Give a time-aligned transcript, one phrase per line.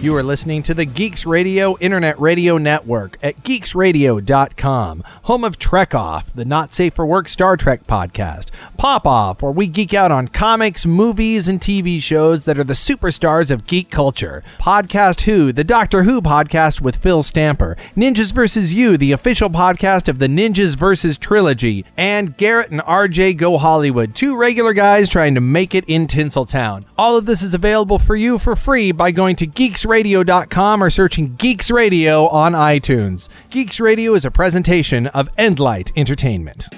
[0.00, 5.94] You are listening to the Geeks Radio Internet Radio Network at geeksradio.com, home of Trek
[5.94, 8.46] Off, the not safe for work Star Trek podcast,
[8.78, 12.72] Pop Off, where we geek out on comics, movies, and TV shows that are the
[12.72, 18.72] superstars of geek culture, Podcast Who, the Doctor Who podcast with Phil Stamper, Ninjas vs.
[18.72, 21.18] You, the official podcast of the Ninjas vs.
[21.18, 26.06] trilogy, and Garrett and RJ Go Hollywood, two regular guys trying to make it in
[26.06, 26.84] Tinseltown.
[26.96, 29.46] All of this is available for you for free by going to
[29.90, 33.28] geeksradio.com or searching Geeks Radio on iTunes.
[33.50, 36.68] Geeks Radio is a presentation of Endlight Entertainment.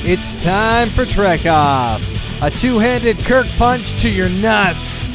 [0.00, 2.02] It's time for Trek Off,
[2.42, 5.06] a two-handed Kirk punch to your nuts.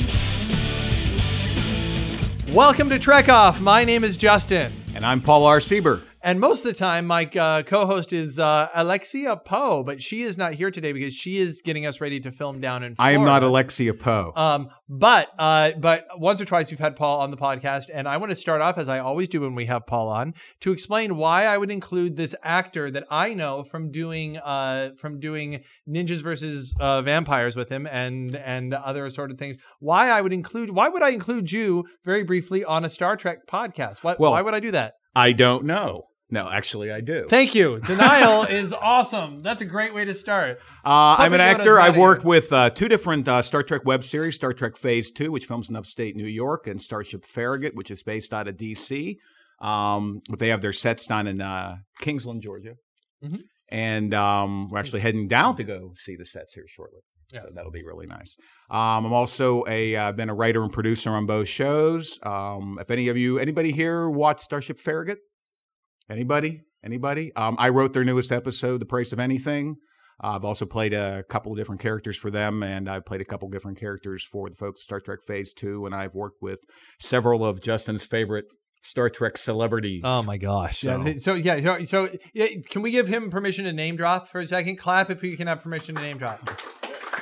[2.50, 3.60] Welcome to Trek Off.
[3.60, 4.72] My name is Justin.
[4.94, 5.58] And I'm Paul R.
[5.58, 6.02] Sieber.
[6.26, 10.38] And most of the time, my uh, co-host is uh, Alexia Poe, but she is
[10.38, 13.26] not here today because she is getting us ready to film down in I am
[13.26, 14.32] not Alexia Poe.
[14.34, 18.16] Um, but uh, but once or twice you've had Paul on the podcast, and I
[18.16, 21.18] want to start off as I always do when we have Paul on to explain
[21.18, 26.22] why I would include this actor that I know from doing uh, from doing Ninjas
[26.24, 29.58] versus uh, Vampires with him and and other sort of things.
[29.80, 33.40] Why I would include why would I include you very briefly on a Star Trek
[33.46, 34.04] podcast?
[34.04, 34.94] Why, Well- why would I do that?
[35.16, 36.06] I don't know.
[36.34, 37.28] No, actually, I do.
[37.30, 37.80] Thank you.
[37.82, 39.42] Denial is awesome.
[39.44, 40.58] That's a great way to start.
[40.84, 41.80] Uh, I'm an actor.
[41.80, 45.32] I've worked with uh, two different uh, Star Trek web series Star Trek Phase 2,
[45.32, 49.20] which films in upstate New York, and Starship Farragut, which is based out of D.C.
[49.62, 52.74] Um, but they have their sets down in uh, Kingsland, Georgia.
[53.24, 53.42] Mhm.
[53.70, 57.02] And um, we're actually heading down to go see the sets here shortly.
[57.32, 57.44] Yes.
[57.50, 58.36] So that'll be really nice.
[58.72, 62.20] Um, I'm also a uh, been a writer and producer on both shows.
[62.24, 65.20] Um, if any of you, anybody here watch Starship Farragut?
[66.10, 66.62] Anybody?
[66.84, 67.34] Anybody?
[67.36, 69.76] Um, I wrote their newest episode, The Price of Anything.
[70.24, 73.26] Uh, I've also played a couple of different characters for them, and I've played a
[73.26, 76.60] couple different characters for the folks at Star Trek Phase 2, and I've worked with
[77.00, 78.46] several of Justin's favorite
[78.82, 80.02] Star Trek celebrities.
[80.06, 80.80] Oh my gosh!
[80.80, 84.28] So- Yeah, so yeah, so, so yeah, can we give him permission to name drop
[84.28, 84.76] for a second?
[84.78, 86.60] Clap if we can have permission to name drop.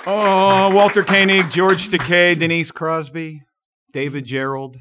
[0.08, 3.42] Oh, Walter Koenig, George Takei, Denise Crosby,
[3.94, 4.78] David Gerrold,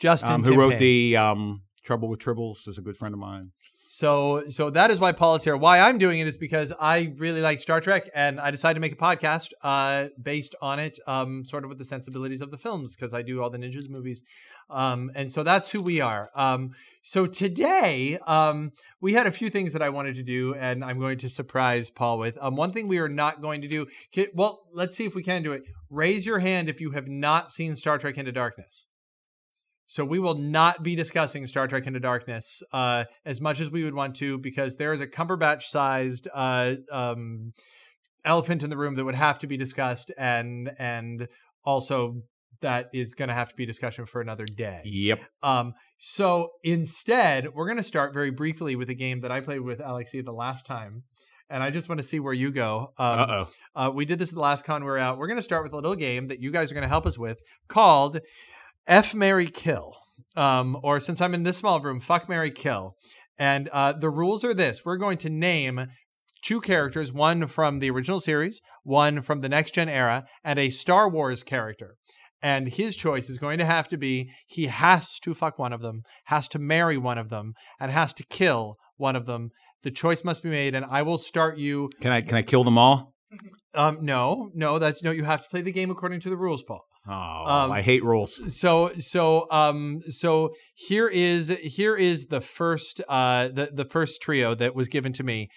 [0.00, 0.78] Justin, um, who wrote Timpan.
[0.78, 3.52] the um, Trouble with Tribbles, is a good friend of mine.
[3.88, 5.56] So so that is why Paul is here.
[5.56, 8.80] Why I'm doing it is because I really like Star Trek, and I decided to
[8.80, 12.58] make a podcast uh, based on it, um, sort of with the sensibilities of the
[12.58, 14.22] films, because I do all the ninjas movies,
[14.68, 16.30] um, and so that's who we are.
[16.34, 20.84] Um, so today um, we had a few things that I wanted to do, and
[20.84, 22.36] I'm going to surprise Paul with.
[22.40, 23.86] Um, one thing we are not going to do.
[24.34, 25.62] Well, let's see if we can do it.
[25.88, 28.86] Raise your hand if you have not seen Star Trek Into Darkness.
[29.86, 33.84] So we will not be discussing Star Trek Into Darkness uh, as much as we
[33.84, 37.52] would want to, because there is a Cumberbatch-sized uh, um,
[38.24, 41.28] elephant in the room that would have to be discussed, and and
[41.64, 42.22] also
[42.60, 44.80] that is going to have to be discussion for another day.
[44.84, 45.20] Yep.
[45.42, 49.60] Um, so instead, we're going to start very briefly with a game that I played
[49.60, 51.04] with Alexia the last time.
[51.48, 52.92] And I just want to see where you go.
[52.98, 55.16] Um, Uh we did this at the last con we were out.
[55.16, 57.06] We're going to start with a little game that you guys are going to help
[57.06, 58.20] us with called
[58.86, 59.96] F Mary Kill.
[60.36, 62.94] Um, or since I'm in this small room, Fuck Mary Kill.
[63.38, 65.86] And uh, the rules are this we're going to name
[66.42, 70.70] two characters, one from the original series, one from the next gen era, and a
[70.70, 71.96] Star Wars character.
[72.42, 75.80] And his choice is going to have to be he has to fuck one of
[75.80, 79.50] them, has to marry one of them, and has to kill one of them.
[79.82, 82.64] The choice must be made, and I will start you Can I can I kill
[82.64, 83.14] them all?
[83.74, 85.10] um, no, no, that's no.
[85.10, 86.84] You have to play the game according to the rules, Paul.
[87.08, 88.56] Oh, Um, I hate rules.
[88.58, 94.54] So, so, um, so here is here is the first uh the the first trio
[94.56, 95.48] that was given to me.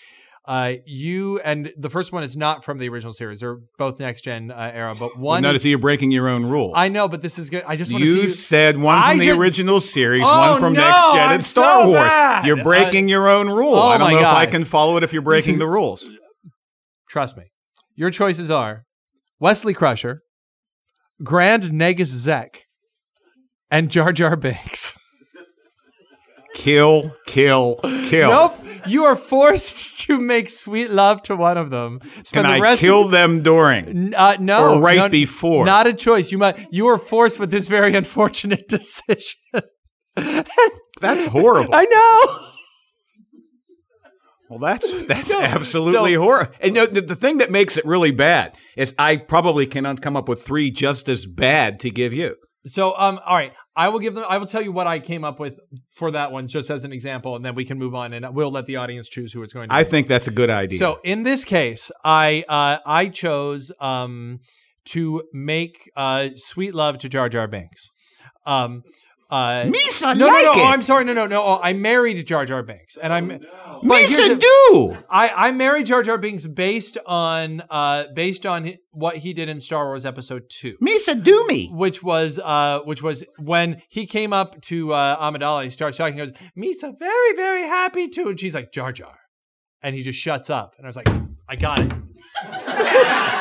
[0.46, 3.42] Uh, you and the first one is not from the original series.
[3.42, 5.44] They're both next gen uh, era, but one.
[5.44, 6.72] Notice is, you're breaking your own rule.
[6.76, 7.64] I know, but this is good.
[7.68, 10.52] I just want to see you said one I from the just- original series, Oh,
[10.54, 12.00] one from no, Next Gen and Star so Wars.
[12.10, 12.46] bad.
[12.48, 13.76] You're breaking your own rule.
[13.76, 16.10] oh I don't know if I can follow it if you're breaking the rules.
[17.10, 17.44] Trust me.
[17.96, 18.86] Your choices are
[19.40, 20.22] Wesley Crusher,
[21.24, 22.68] Grand Nagus Zek,
[23.70, 24.98] and Jar Jar Binks.
[26.56, 27.80] Kill, kill,
[28.10, 28.30] kill.
[28.30, 28.58] Nope.
[28.88, 32.00] You are forced to make sweet love to one of them.
[32.00, 34.14] Can Spend the I kill of, them during?
[34.14, 35.66] Uh, no, or right no, before?
[35.66, 36.32] Not a choice.
[36.32, 36.68] You might.
[36.72, 39.40] You are forced with this very unfortunate decision.
[40.16, 41.74] That's horrible.
[41.74, 42.49] I know.
[44.50, 46.54] Well, that's that's No, absolutely so- horrible.
[46.60, 50.02] And you know, the, the thing that makes it really bad is I probably cannot
[50.02, 52.36] come up with three just as bad to give you.
[52.66, 53.54] So, um, all right.
[53.76, 54.26] I will give them.
[54.28, 55.58] I will tell you what I came up with
[55.92, 58.52] for that one, just as an example, and then we can move on, and we'll
[58.52, 59.74] let the audience choose who it's going to.
[59.76, 59.90] I be.
[59.90, 60.78] think that's a good idea.
[60.78, 64.40] So in this case, I uh, I chose um,
[64.88, 67.90] to make uh, sweet love to Jar Jar Binks.
[68.46, 68.84] Um,
[69.30, 70.60] uh, Misa no, like no, no.
[70.62, 70.66] it.
[70.66, 71.06] I'm sorry.
[71.06, 71.44] No, no, no.
[71.44, 73.28] Oh, I married Jar Jar Binks, and I'm.
[73.28, 74.98] but here's Misa the- do.
[75.10, 79.62] I, I married Jar Jar Binks based on uh based on what he did in
[79.62, 81.68] Star Wars Episode Two, Misa do me.
[81.72, 86.16] which was uh which was when he came up to uh, Amidala, he starts talking,
[86.18, 89.16] he goes, "Misa, very very happy to," and she's like, "Jar Jar,"
[89.84, 91.08] and he just shuts up, and I was like,
[91.48, 91.92] "I got it."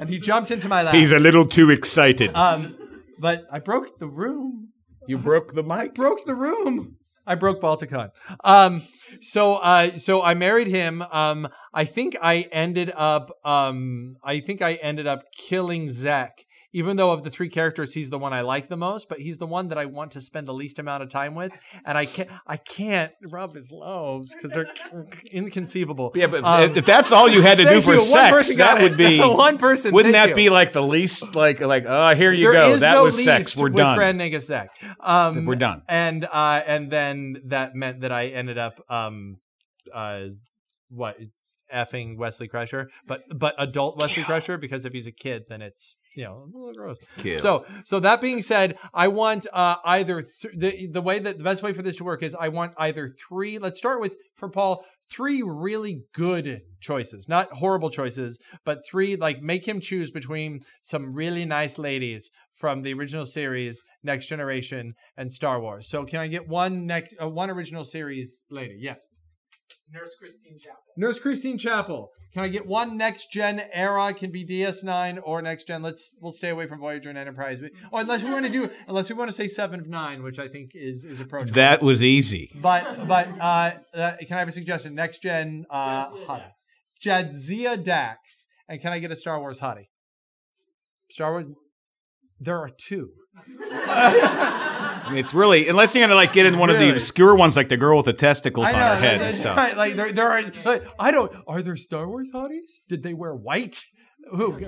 [0.00, 0.94] and he jumped into my lap.
[0.94, 2.34] He's a little too excited.
[2.34, 2.76] um,
[3.18, 4.70] but I broke the room
[5.06, 5.94] you broke the mic.
[5.94, 6.96] broke the room.
[7.26, 8.10] I broke Balticon.
[8.44, 8.82] Um,
[9.20, 11.02] so, uh, so I married him.
[11.02, 16.46] Um, I think I ended up, um, I think I ended up killing Zek.
[16.72, 19.38] Even though of the three characters, he's the one I like the most, but he's
[19.38, 21.52] the one that I want to spend the least amount of time with,
[21.84, 24.72] and I can't, I can't rub his loaves because they're
[25.32, 26.12] inconceivable.
[26.14, 27.98] Yeah, but Um, if that's all you had to do for you.
[27.98, 29.92] One sex, person that would be the one person.
[29.92, 30.34] Wouldn't that you.
[30.34, 33.22] be like the least like like oh here you There go is that no was
[33.22, 34.68] sex least we're with done Brand Nagasek.
[35.00, 35.82] Um, We're done.
[35.88, 39.38] And uh, and then that meant that I ended up um,
[39.92, 40.26] uh,
[40.88, 41.16] what
[41.72, 45.96] effing Wesley Crusher, but but adult Wesley Crusher because if he's a kid, then it's
[46.14, 46.98] you know a little gross.
[47.38, 51.44] So so that being said, I want uh, either th- the the way that the
[51.44, 53.58] best way for this to work is I want either three.
[53.58, 59.42] Let's start with for Paul three really good choices, not horrible choices, but three like
[59.42, 65.32] make him choose between some really nice ladies from the original series, Next Generation, and
[65.32, 65.88] Star Wars.
[65.88, 68.78] So can I get one next uh, one original series lady?
[68.80, 69.08] Yes.
[69.92, 70.82] Nurse Christine Chapel.
[70.96, 72.10] Nurse Christine Chapel.
[72.32, 74.14] Can I get one next gen era?
[74.14, 75.82] Can be DS9 or next gen.
[75.82, 77.60] Let's we'll stay away from Voyager and Enterprise.
[77.60, 80.22] We- Oh, unless we want to do unless we want to say seven of nine,
[80.22, 81.54] which I think is is approachable.
[81.54, 84.94] that was easy but but uh, uh, can I have a suggestion?
[84.94, 86.52] Next gen uh, hottie.
[87.04, 88.46] Jadzia Dax.
[88.68, 89.88] And can I get a Star Wars hottie?
[91.10, 91.46] Star Wars.
[92.38, 93.10] There are two.
[93.72, 96.96] I mean, it's really unless you're gonna like get in one of the Really?
[96.96, 100.12] obscure ones like the girl with the testicles on her head and stuff like there,
[100.12, 100.42] there are.
[100.64, 101.32] Like, I don't.
[101.46, 102.80] Are there Star Wars hotties?
[102.88, 103.82] Did they wear white?
[104.32, 104.58] Who?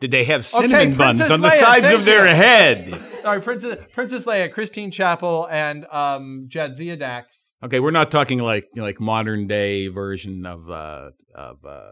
[0.00, 2.34] did they have cinnamon buns Princess on the Leia, sides thank of their you.
[2.34, 7.52] head All right, Princess Princess Leia, Christine Chapel, and um, Jadzia Dax.
[7.64, 11.90] okay we're not talking like you know, like modern day version of uh of uh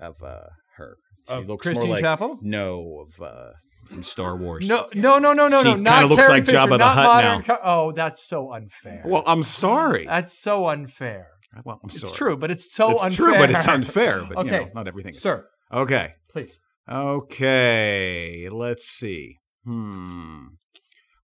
[0.00, 0.40] of uh
[0.76, 0.96] her
[1.28, 2.38] she Of Christine Chapel?
[2.42, 3.50] no of uh
[3.84, 5.74] from Star Wars No, no, no, no, no, She no.
[5.74, 7.38] kinda Not looks Carrie like Fisher, Jabba the not Hutt modern.
[7.40, 7.44] now.
[7.44, 9.02] Ca- oh, that's so unfair.
[9.04, 11.26] well I'm sorry that's so unfair.
[11.64, 13.06] well I'm sorry It's true, but it's so unfair.
[13.08, 13.26] it's unfair.
[13.26, 14.64] true but it's unfair but you Okay.
[14.66, 15.20] know, not everything is.
[15.20, 16.58] Sir, okay please.
[16.90, 19.38] Okay, let's see.
[19.64, 20.46] Hmm.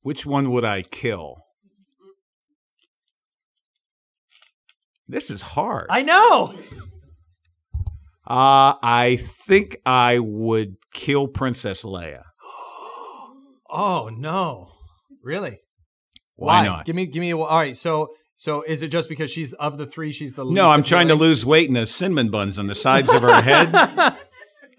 [0.02, 1.44] Which one would I kill?
[5.08, 5.86] This is hard.
[5.90, 6.54] I know.
[8.26, 12.22] Uh, I think I would kill Princess Leia.
[13.70, 14.70] Oh no,
[15.22, 15.58] really?
[16.36, 16.84] Why, not?
[16.84, 17.30] Give me, give me.
[17.30, 17.76] A, all right.
[17.76, 20.12] So, so is it just because she's of the three?
[20.12, 22.74] She's the least no, I'm trying to lose weight and those cinnamon buns on the
[22.76, 24.16] sides of her head.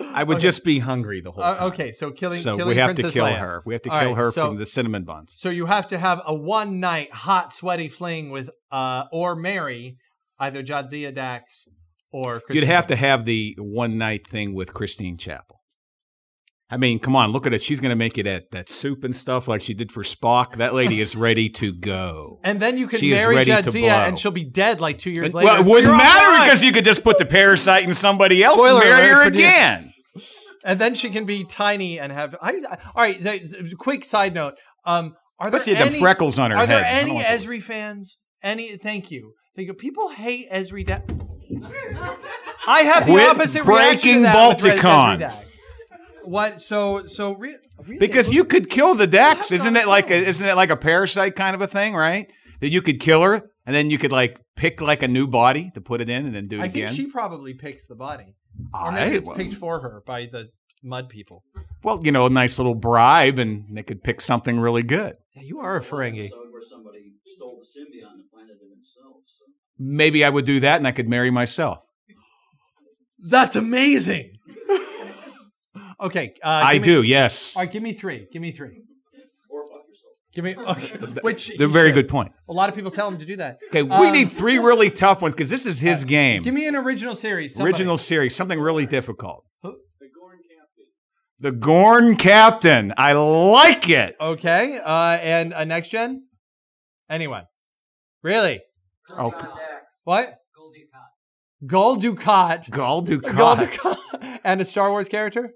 [0.01, 1.67] I would just be hungry the whole Uh, time.
[1.73, 3.39] okay, so killing, So killing we have Princess to kill Leia.
[3.39, 3.61] her.
[3.65, 5.33] We have to All kill right, her so- from the cinnamon buns.
[5.37, 9.97] So you have to have a one night hot sweaty fling with uh or marry
[10.39, 11.67] either Jadzia Dax
[12.13, 15.58] or Christine You'd have to have the one night thing with Christine Chapel.
[16.71, 17.63] I mean, come on, look at it.
[17.63, 20.57] She's going to make it at that soup and stuff like she did for Spock.
[20.57, 22.39] That lady is ready to go.
[22.43, 23.89] And then you can She is marry ready to Jadzia blow.
[23.89, 25.45] and she'll be dead like two years later.
[25.47, 26.45] well, it so wouldn't you're matter online.
[26.45, 29.23] because you could just put the parasite in somebody else Spoiler and marry alert her
[29.25, 29.55] for DS.
[29.55, 29.93] again.
[30.63, 32.35] and then she can be tiny and have.
[32.41, 33.19] I, I- all right.
[33.19, 33.35] so,
[33.79, 34.53] quick side note.
[34.85, 36.93] Um, are there Plus, she had them any freckles on her Are there head.
[36.93, 37.45] I don't any want those.
[37.47, 38.17] Ezri fans?
[38.43, 38.77] Any?
[38.77, 39.33] Thank you.
[39.55, 39.73] Thank you.
[39.73, 41.03] People hate Ezri Dax.
[42.67, 45.19] I have the Quit opposite reaction to breaking that with Balticon.
[45.21, 45.45] Ezri.
[46.29, 46.61] What?
[46.61, 47.55] So so re-
[47.85, 47.97] really?
[47.99, 50.77] Because you could kill the Dax, Yeah, isn't it like a, isn't it like a
[50.77, 52.31] parasite kind of a thing, right?
[52.61, 55.71] That you could kill her and then you could like pick like a new body
[55.73, 56.87] to put it in and then do it I again.
[56.89, 58.35] think she probably picks the body,
[58.73, 60.47] or maybe right, it's well- picked for her by the
[60.83, 61.43] mud people.
[61.83, 65.15] well, you know, a nice little bribe, and they could pick something really good.
[65.35, 66.25] Yeah, you are a Ferengi.
[66.25, 69.41] episode where somebody stole the symbiont and planted it themselves.
[69.77, 71.79] Maybe I would do that, and I could marry myself.
[73.19, 74.38] That's amazing.
[76.01, 77.55] Okay, uh, I me- do, yes.
[77.55, 78.27] All right, give me three.
[78.31, 78.83] Give me three.
[79.49, 80.13] Or fuck yourself.
[80.33, 80.55] Give me.
[80.55, 81.95] Okay, which They're very should.
[81.95, 82.31] good point.
[82.47, 83.59] A lot of people tell him to do that.
[83.69, 86.41] Okay, we Um, need three really tough ones because this is his game.
[86.41, 87.55] Give me an original series.
[87.55, 87.71] somebody.
[87.73, 89.43] Original series, something really difficult.
[89.61, 89.69] The
[90.15, 90.85] Gorn Captain.
[91.39, 92.93] The Gorn Captain.
[92.97, 94.15] I like it.
[94.21, 96.27] Okay, uh, and a next gen.
[97.09, 97.43] Anyone?
[98.23, 98.61] Really?
[99.17, 99.33] Oh,
[100.03, 100.35] What?
[101.65, 102.69] Gul Dukat.
[102.69, 103.67] Gul Gold Dukat.
[103.67, 104.39] Dukat.
[104.45, 105.51] and a Star Wars character.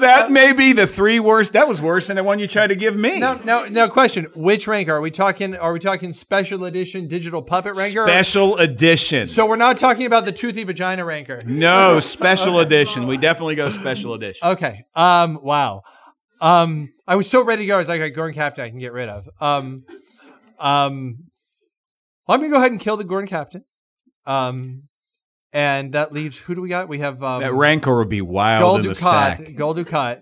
[0.00, 1.54] That may be the three worst.
[1.54, 3.18] That was worse than the one you tried to give me.
[3.18, 5.56] Now, now, now, question: Which rancor are we talking?
[5.56, 8.06] Are we talking special edition digital puppet rancor?
[8.06, 9.26] Special edition.
[9.26, 11.42] So we're not talking about the toothy vagina rancor.
[11.44, 13.06] no, special edition.
[13.06, 14.46] We definitely go special edition.
[14.46, 14.84] Okay.
[14.94, 15.40] Um.
[15.42, 15.82] Wow.
[16.40, 16.92] Um.
[17.06, 17.76] I was so ready to go.
[17.76, 19.28] I was like, Gorn Captain, I can get rid of.
[19.40, 19.84] Um.
[20.60, 21.24] Um.
[22.28, 23.64] I'm gonna go ahead and kill the Gorn Captain.
[24.28, 24.82] Um.
[25.50, 26.88] And that leaves who do we got?
[26.88, 29.38] We have um, that rancor would be wild Gul in the sack.
[29.40, 29.76] Dukat.
[29.84, 30.20] Dukat.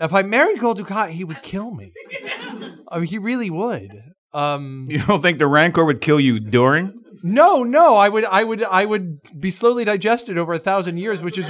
[0.00, 1.92] If I married Gul Dukat, he would kill me.
[2.88, 3.90] I mean, he really would.
[4.34, 6.92] Um, You don't think the rancor would kill you during?
[7.22, 11.22] no, no, I would, I would, I would be slowly digested over a thousand years,
[11.22, 11.48] which is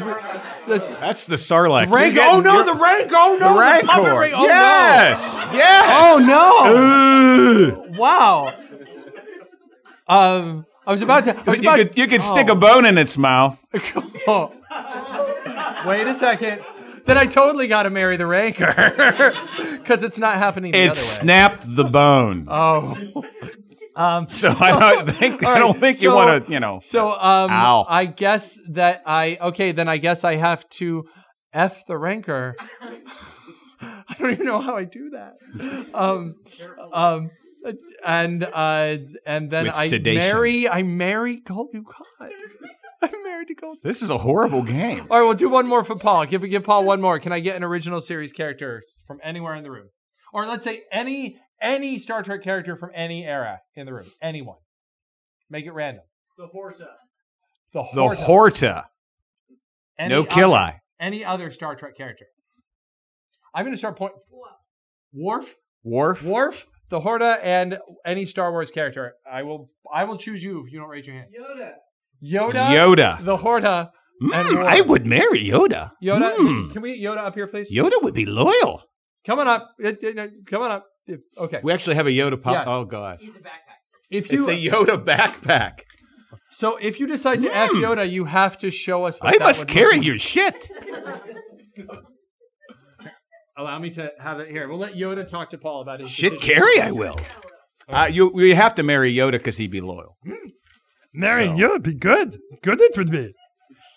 [0.69, 1.91] that's, That's the Sarlacc.
[1.91, 2.17] rank.
[2.21, 3.11] Oh no, the rank.
[3.13, 4.21] Oh no, the the, puppet rancor.
[4.21, 4.35] rank.
[4.37, 6.27] Oh yes, yes.
[6.29, 6.39] no.
[6.39, 7.91] Oh Ugh.
[7.91, 7.99] no.
[7.99, 8.55] Wow.
[10.07, 11.31] Um, I was about to.
[11.37, 11.77] I was You about.
[11.79, 12.57] could you could stick a Oh.
[12.57, 13.59] bone in its mouth.
[14.27, 14.53] Oh.
[15.87, 16.63] Wait a second.
[17.07, 18.73] Then I totally got to marry the rancor
[19.79, 21.03] because it's not happening the It other way.
[21.03, 22.47] snapped the bone.
[22.51, 22.97] Oh.
[23.97, 26.81] Um, so I don't think I don't think you want to you know.
[26.83, 27.87] so um, Ow.
[27.89, 29.71] I guess that I okay.
[29.71, 31.05] Then I guess I have to
[31.53, 32.57] f the rancor.
[33.81, 35.35] I don't even know how I do that.
[35.95, 36.35] Um,
[36.93, 37.31] um,
[38.07, 40.21] and uh, and then With I sedation.
[40.21, 40.69] marry.
[40.69, 42.03] I marry Gul Dukat.
[43.03, 43.75] I'm married to Gul.
[43.83, 45.07] This is a horrible game.
[45.11, 46.27] All right, we'll do one more for Paul.
[46.27, 47.19] Give give Paul one more.
[47.19, 49.89] Can I get an original series character from anywhere in the room,
[50.33, 54.07] or let's say any any Star Trek character from any era in the room?
[54.23, 54.59] Anyone.
[55.51, 56.05] Make it random.
[56.39, 56.87] The Horta.
[57.73, 57.95] The Horta.
[57.97, 58.23] The Horta.
[58.23, 58.85] Horta.
[59.99, 60.81] Any No other- kill eye.
[60.99, 62.25] Any other Star Trek character?
[63.55, 64.15] I'm going to start point.
[65.13, 65.55] Worf,
[65.85, 66.23] Worf.
[66.25, 69.15] Worf, the Horta, and any Star Wars character.
[69.31, 69.71] I will.
[69.93, 71.29] I will choose you if you don't raise your hand.
[71.39, 71.73] Yoda.
[72.25, 73.25] Yoda, Yoda.
[73.25, 73.91] the Horta,
[74.23, 75.91] Mm, I would marry Yoda.
[76.03, 77.71] Yoda, Mm, can we get Yoda up here, please?
[77.73, 78.83] Yoda would be loyal.
[79.27, 79.71] Come on up.
[79.79, 80.87] It- it- Come on up.
[81.37, 81.61] Okay.
[81.63, 82.53] We actually have a Yoda pop.
[82.55, 82.65] Yes.
[82.67, 83.19] Oh god.
[84.11, 85.81] If you It's a Yoda backpack.
[86.51, 89.19] so if you decide to F Yoda, you have to show us.
[89.21, 90.55] What I that must would carry look your shit.
[93.57, 93.63] like.
[93.63, 94.69] Allow me to have it here.
[94.69, 96.55] We'll let Yoda talk to Paul about his Shit decision.
[96.57, 97.17] carry, I will.
[97.89, 100.17] Uh, you you have to marry Yoda because he'd be loyal.
[101.13, 102.37] Marrying So- you would be good.
[102.63, 103.33] Good it would be.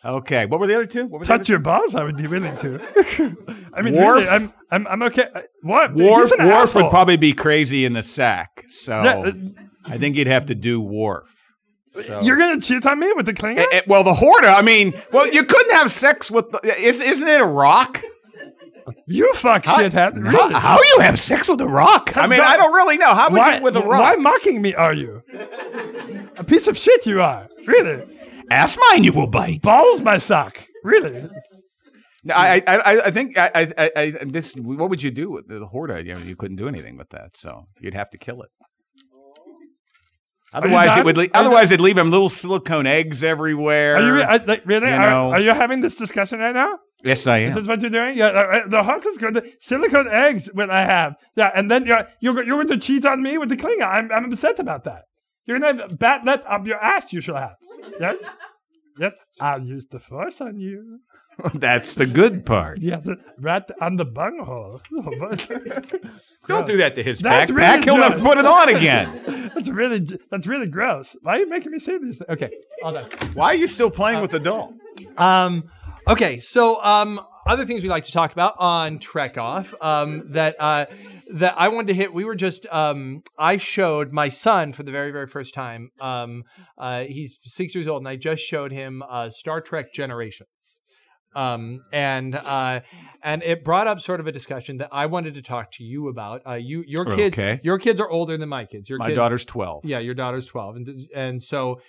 [0.06, 0.46] Okay.
[0.46, 1.04] What were the other two?
[1.04, 3.36] What were the Touch your balls, I would be willing to.
[3.74, 4.18] I mean, Worf?
[4.18, 5.28] really, I'm, I'm, I'm okay.
[5.64, 5.92] What?
[5.92, 6.84] other- Worf, He's an Worf asshole.
[6.84, 8.64] would probably be crazy in the sack.
[8.70, 9.32] So Yeah, uh,
[9.86, 11.28] I think you'd have to do Worf.
[11.90, 12.22] So.
[12.22, 13.60] You're gonna cheat on me with the Klingon?
[13.60, 14.50] Eh, eh, well, the Horta.
[14.50, 16.52] I mean, well, you couldn't have sex with.
[16.52, 18.02] The, is, isn't it a rock?
[19.06, 19.66] You fuck.
[19.66, 20.54] How, Really?
[20.54, 22.16] how you have sex with a rock?
[22.16, 23.14] I mean, I don't really know.
[23.14, 24.02] How would why, you with a rock?
[24.02, 25.22] why mocking me are you?
[26.38, 27.48] A piece of shit you are.
[27.66, 28.04] Really.
[28.50, 29.62] Ass mine, you will bite.
[29.62, 30.58] Balls my sock.
[30.84, 31.28] Really.
[32.30, 34.54] I, I, I, I think I, I, I, this.
[34.56, 36.04] What would you do with the Horta?
[36.06, 38.50] You, know, you couldn't do anything with that, so you'd have to kill it.
[40.54, 41.18] Otherwise, it would.
[41.18, 43.98] Le- otherwise, it'd leave him little silicone eggs everywhere.
[43.98, 44.88] Are you re- I, like, really?
[44.88, 46.78] you are, are you having this discussion right now?
[47.04, 47.60] Yes, I Is am.
[47.62, 48.18] this what you're doing?
[48.18, 49.46] Yeah, uh, uh, the hot is good.
[49.60, 51.16] Silicone eggs what I have.
[51.36, 53.88] Yeah, and then you're you're, you're going to cheat on me with the Klingon.
[53.88, 55.04] I'm, I'm upset about that.
[55.46, 57.14] You're going to have bat'leth up your ass.
[57.14, 57.56] You shall have.
[58.00, 58.18] Yes,
[59.00, 59.14] yes.
[59.40, 61.00] I'll use the force on you.
[61.54, 62.80] That's the good part.
[62.80, 63.08] Yes,
[63.40, 64.82] right on the bunghole.
[66.48, 67.56] Don't do that to his That's backpack.
[67.56, 69.52] really He'll never put it on again.
[69.54, 70.00] That's really
[70.32, 71.16] that's really gross.
[71.22, 72.18] Why are you making me say these?
[72.18, 72.30] Things?
[72.30, 72.50] Okay,
[72.84, 73.06] all done.
[73.34, 74.74] Why are you still playing with the doll?
[75.18, 75.70] Um,
[76.08, 80.56] okay, so um, other things we like to talk about on Trek Off um, that
[80.60, 80.86] uh,
[81.34, 82.14] that I wanted to hit.
[82.14, 85.92] We were just um, I showed my son for the very very first time.
[86.00, 86.44] Um,
[86.78, 90.50] uh, he's six years old, and I just showed him uh, Star Trek Generations.
[91.36, 92.80] Um, and uh,
[93.22, 96.08] and it brought up sort of a discussion that I wanted to talk to you
[96.08, 96.42] about.
[96.48, 97.60] Uh, you your kids Okay.
[97.64, 98.90] your kids are older than my kids.
[98.90, 99.86] Your My daughter's twelve.
[99.86, 100.76] yeah, your daughter's 12.
[100.78, 101.80] And and so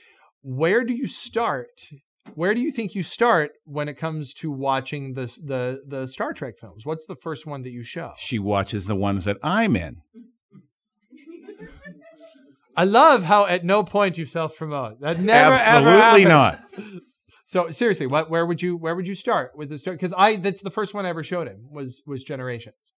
[0.42, 1.88] where do you start?
[2.34, 6.32] Where do you think you start when it comes to watching the the the Star
[6.32, 6.86] Trek films?
[6.86, 8.12] What's the first one that you show?
[8.16, 10.02] She watches the ones that I'm in.
[12.76, 15.00] I love how at no point you self promote.
[15.00, 16.60] That never Absolutely not.
[17.48, 19.96] So seriously, what where would you where would you start with the story?
[19.96, 22.92] Because I that's the first one I ever showed him was was Generations.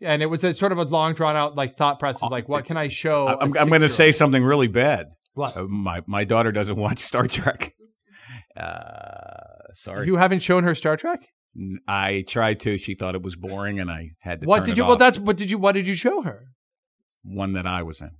[0.00, 2.64] And it was a sort of a long drawn out like thought process, like what
[2.64, 3.28] can I show?
[3.28, 5.08] I'm, I'm going to say something really bad.
[5.34, 5.54] What?
[5.54, 7.74] Uh, my my daughter doesn't watch Star Trek.
[8.56, 10.06] Uh, sorry.
[10.06, 11.26] You haven't shown her Star Trek?
[11.86, 12.78] I tried to.
[12.78, 14.46] She thought it was boring, and I had to.
[14.46, 14.84] What did you?
[14.84, 15.58] Well, that's what did you?
[15.58, 16.46] What did you show her?
[17.22, 18.10] One that I was in.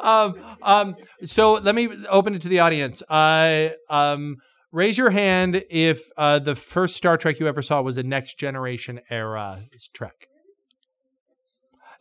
[0.00, 3.02] um, um, so let me open it to the audience.
[3.08, 4.36] I um,
[4.70, 8.38] raise your hand if uh, the first Star Trek you ever saw was a Next
[8.38, 9.58] Generation era
[9.92, 10.26] Trek.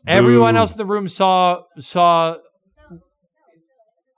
[0.08, 2.36] Everyone else in the room saw saw.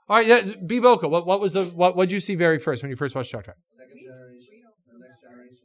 [0.08, 1.10] All right, yeah, be vocal.
[1.10, 3.28] What what was the what what did you see very first when you first watched
[3.30, 3.56] Star Trek?
[3.76, 4.62] Second generation,
[4.92, 5.56] the next generation.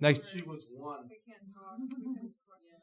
[0.00, 1.08] Next, She was one.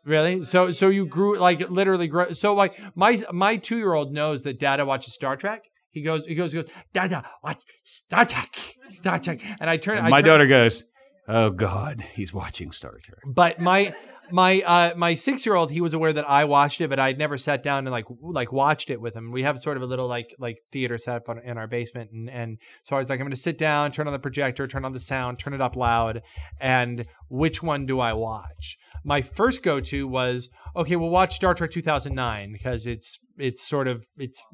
[0.06, 0.44] really?
[0.44, 2.34] So so you grew like literally grew.
[2.34, 5.64] So like my my two year old knows that Dada watches Star Trek.
[5.92, 8.56] He goes he goes he goes Dada watch Star Trek
[8.90, 10.84] Star Trek, and I turn I My turn- daughter goes,
[11.28, 13.94] "Oh God, he's watching Star Trek." But my
[14.32, 17.18] my uh my six year old he was aware that I watched it, but I'd
[17.18, 19.32] never sat down and like like watched it with him.
[19.32, 22.12] We have sort of a little like like theater set up on, in our basement,
[22.12, 24.68] and and so I was like, I'm going to sit down, turn on the projector,
[24.68, 26.22] turn on the sound, turn it up loud,
[26.60, 28.78] and which one do I watch?
[29.04, 33.88] My first go to was okay, we'll watch Star Trek 2009 because it's it's sort
[33.88, 34.46] of it's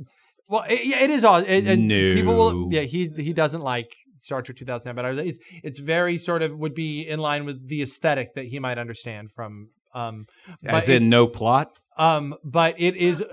[0.48, 1.38] well, it, yeah, it is all.
[1.39, 1.77] It, it-
[2.15, 2.74] people will.
[2.74, 3.93] Yeah, he he doesn't like
[4.27, 7.46] Star Trek 2009, but I was, it's it's very sort of would be in line
[7.46, 9.69] with the aesthetic that he might understand from.
[9.96, 10.27] Um,
[10.63, 11.72] As in, no plot.
[11.98, 13.24] um, but it is.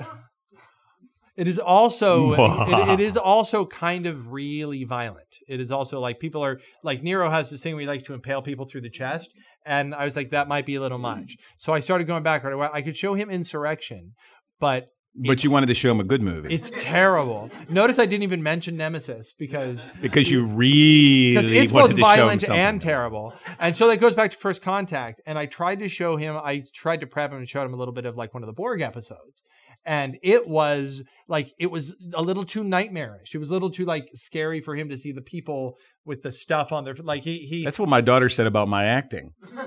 [1.37, 2.33] It is also
[2.69, 5.39] it, it is also kind of really violent.
[5.49, 8.15] It is also like people are like Nero has this thing where he likes to
[8.15, 9.31] impale people through the chest,
[9.67, 11.37] and I was like that might be a little much.
[11.59, 12.45] So I started going back.
[12.45, 12.71] right.
[12.73, 14.13] I could show him Insurrection,
[14.61, 17.51] but But you wanted to show him a good movie it's terrible.
[17.69, 21.97] Notice I didn't even mention Nemesis because because you really because it's both to show
[21.97, 23.33] him violent and terrible.
[23.59, 25.21] And so that goes back to First Contact.
[25.27, 27.77] And I tried to show him, I tried to prep him and showed him a
[27.77, 29.43] little bit of like one of the Borg episodes.
[29.87, 33.35] And it was like, it was a little too nightmarish.
[33.35, 36.33] It was a little too like scary for him to see the people with the
[36.33, 39.33] stuff on their, like he, he, That's what my daughter said about my acting.
[39.55, 39.67] well,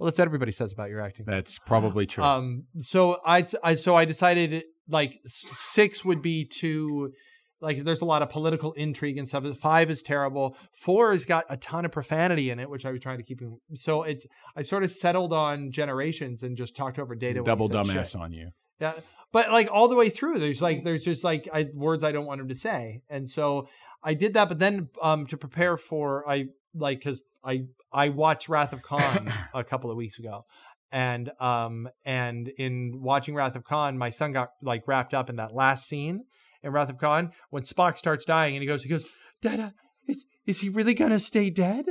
[0.00, 1.26] that's what everybody says about your acting.
[1.26, 2.24] That's probably true.
[2.24, 7.12] Um, so I, I so I decided like six would be too
[7.60, 9.44] like there's a lot of political intrigue and stuff.
[9.58, 10.56] Five is terrible.
[10.72, 13.40] Four has got a ton of profanity in it, which I was trying to keep.
[13.40, 17.42] In, so it's I sort of settled on generations and just talked over data.
[17.42, 18.16] Double dumbass shit.
[18.16, 18.50] on you.
[18.80, 18.92] Yeah,
[19.32, 22.26] but like all the way through, there's like there's just like I, words I don't
[22.26, 23.68] want him to say, and so
[24.02, 24.48] I did that.
[24.48, 29.32] But then um, to prepare for I like because I I watched Wrath of Khan
[29.54, 30.44] a couple of weeks ago,
[30.92, 35.36] and um and in watching Wrath of Khan, my son got like wrapped up in
[35.36, 36.24] that last scene
[36.62, 39.04] in Wrath of Khan when Spock starts dying, and he goes he goes
[39.42, 39.74] Dada,
[40.06, 41.86] is is he really gonna stay dead?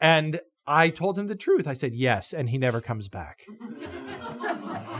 [0.00, 1.66] And I told him the truth.
[1.66, 3.42] I said yes, and he never comes back.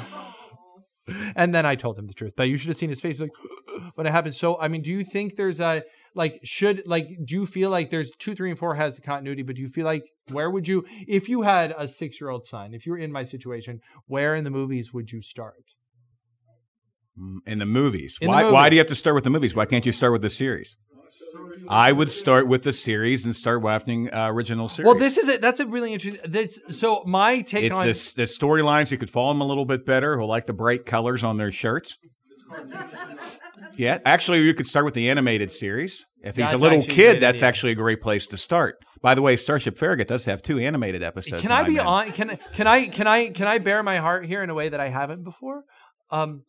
[1.35, 2.35] And then I told him the truth.
[2.37, 3.31] But you should have seen his face like
[3.95, 4.35] when it happened.
[4.35, 5.83] So I mean, do you think there's a
[6.15, 9.43] like should like do you feel like there's two, three, and four has the continuity,
[9.43, 12.47] but do you feel like where would you if you had a six year old
[12.47, 15.75] son, if you were in my situation, where in the movies would you start?
[17.19, 18.19] Mm, In the movies.
[18.21, 19.55] In the why, why do you have to start with the movies?
[19.55, 20.77] Why can't you start with the series?
[21.69, 24.87] I would start with the series and start watching uh, original series.
[24.87, 25.41] Well, this is it.
[25.41, 26.21] That's a really interesting.
[26.31, 28.91] That's so my take it's on this, the storylines.
[28.91, 30.19] You could follow them a little bit better.
[30.19, 31.99] Who like the bright colors on their shirts?
[33.77, 36.07] Yeah, actually, you could start with the animated series.
[36.23, 37.49] If he's That's a little actually a great kid, that's idea.
[37.49, 38.77] actually a great place to start.
[39.01, 41.43] By the way, Starship Farragut does have two animated episodes.
[41.43, 42.13] Can I be I'm on?
[42.13, 44.79] Can can I can I can I bear my heart here in a way that
[44.79, 45.65] I haven't before?
[46.11, 46.45] Um,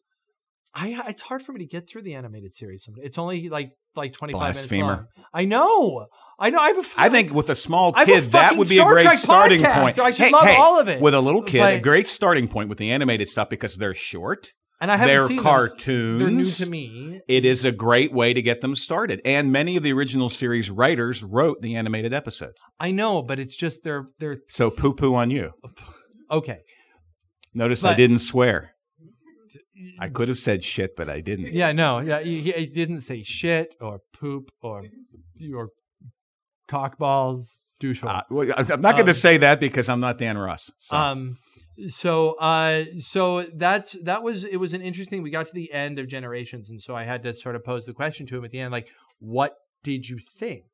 [0.76, 2.88] I uh, it's hard for me to get through the animated series.
[2.98, 5.06] It's only like like twenty five minutes long.
[5.34, 6.08] I know,
[6.40, 6.60] I know.
[6.60, 8.76] I have a f- I think with a small have a kid, that would be
[8.78, 9.96] Star a great Trek starting podcast, point.
[9.96, 11.00] so I should Hey, love hey, all of it.
[11.02, 14.52] With a little kid, a great starting point with the animated stuff because they're short.
[14.82, 15.74] and I haven't they're seen those.
[15.86, 17.22] They're new to me.
[17.28, 19.22] It is a great way to get them started.
[19.24, 22.60] And many of the original series writers wrote the animated episodes.
[22.80, 25.52] I know, but it's just they're they're So poo poo on you.
[26.32, 26.62] okay.
[27.54, 28.73] Notice I didn't swear.
[30.00, 31.54] I could have said shit, but I didn't.
[31.54, 34.84] Yeah, no, yeah, he, he didn't say shit or poop or
[35.56, 35.70] or
[36.70, 38.04] cockballs, douche.
[38.04, 40.72] Uh, well, I'm not going to Um, say that because I'm not Dan Ross.
[40.80, 40.96] So.
[40.98, 41.38] Um,
[41.90, 45.22] so uh, so that's that was it was an interesting.
[45.24, 47.86] We got to the end of Generations, and so I had to sort of pose
[47.86, 50.66] the question to him at the end, like, what did you think?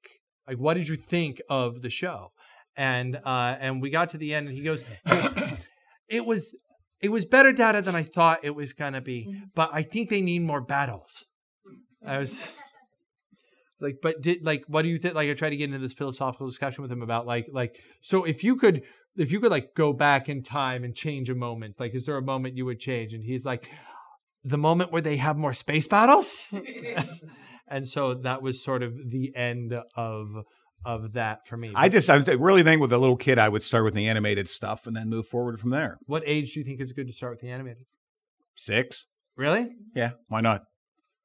[0.48, 2.32] Like, what did you think of the show?
[2.76, 4.84] And uh, and we got to the end, and he goes,
[6.10, 6.54] it was
[7.02, 9.46] it was better data than I thought it was gonna be, mm-hmm.
[9.56, 11.26] but I think they need more battles.
[12.06, 12.48] I was
[13.82, 15.16] like, but did like what do you think?
[15.16, 18.24] Like, I tried to get into this philosophical discussion with him about like like so
[18.24, 18.84] if you could
[19.16, 22.18] if you could like go back in time and change a moment, like is there
[22.18, 23.14] a moment you would change?
[23.14, 23.70] And he's like,
[24.44, 26.48] the moment where they have more space battles.
[27.68, 30.28] and so that was sort of the end of
[30.86, 31.72] of that for me.
[31.76, 34.48] I just, I really think with a little kid, I would start with the animated
[34.50, 35.98] stuff and then move forward from there.
[36.06, 37.84] what age do you think is good to start with the animated?
[38.56, 39.06] Six?
[39.36, 39.70] Really?
[39.96, 40.62] Yeah, why not?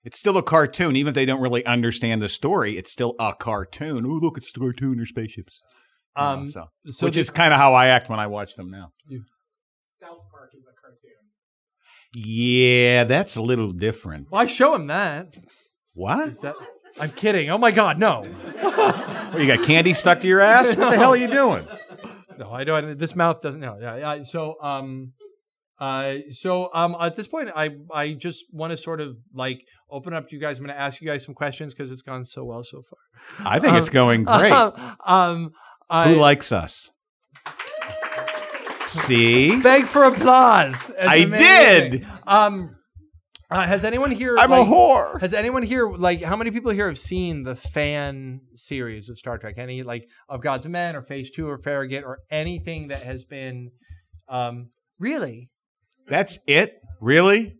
[0.04, 2.76] It's still a cartoon, even if they don't really understand the story.
[2.76, 4.04] It's still a cartoon.
[4.04, 4.96] Oh, look, it's a cartoon.
[4.98, 5.60] They're spaceships.
[6.16, 8.26] You know, Um, so, so which the- is kind of how I act when I
[8.26, 8.90] watch them now.
[10.00, 11.10] South Park is a cartoon.
[12.14, 14.30] Yeah, that's a little different.
[14.30, 15.36] Well, I show him that.
[15.94, 16.28] What?
[16.28, 16.54] Is that?
[17.00, 17.50] I'm kidding.
[17.50, 20.76] Oh my God, no, What, you got candy stuck to your ass?
[20.76, 21.66] What the hell are you doing?
[22.38, 22.98] no, I don't.
[22.98, 23.76] This mouth doesn't know.
[23.80, 24.22] Yeah, yeah.
[24.22, 25.12] So, um,
[25.78, 30.14] uh, so um, at this point, I I just want to sort of like open
[30.14, 30.58] up to you guys.
[30.58, 33.46] I'm going to ask you guys some questions because it's gone so well so far.
[33.46, 34.52] I think it's going great.
[35.06, 35.50] um,
[35.90, 36.90] I Who likes us?
[38.86, 39.60] See?
[39.60, 40.90] beg for applause.
[40.90, 41.90] It's I amazing.
[41.90, 42.06] did.
[42.26, 42.76] Um,
[43.54, 44.36] uh, has anyone here?
[44.38, 45.20] I'm a like, whore.
[45.20, 49.38] Has anyone here like how many people here have seen the fan series of Star
[49.38, 49.54] Trek?
[49.58, 53.24] Any like of Gods and Men or Phase Two or Farragut or anything that has
[53.24, 53.70] been
[54.28, 55.50] um really
[56.08, 56.74] That's it?
[57.00, 57.56] Really?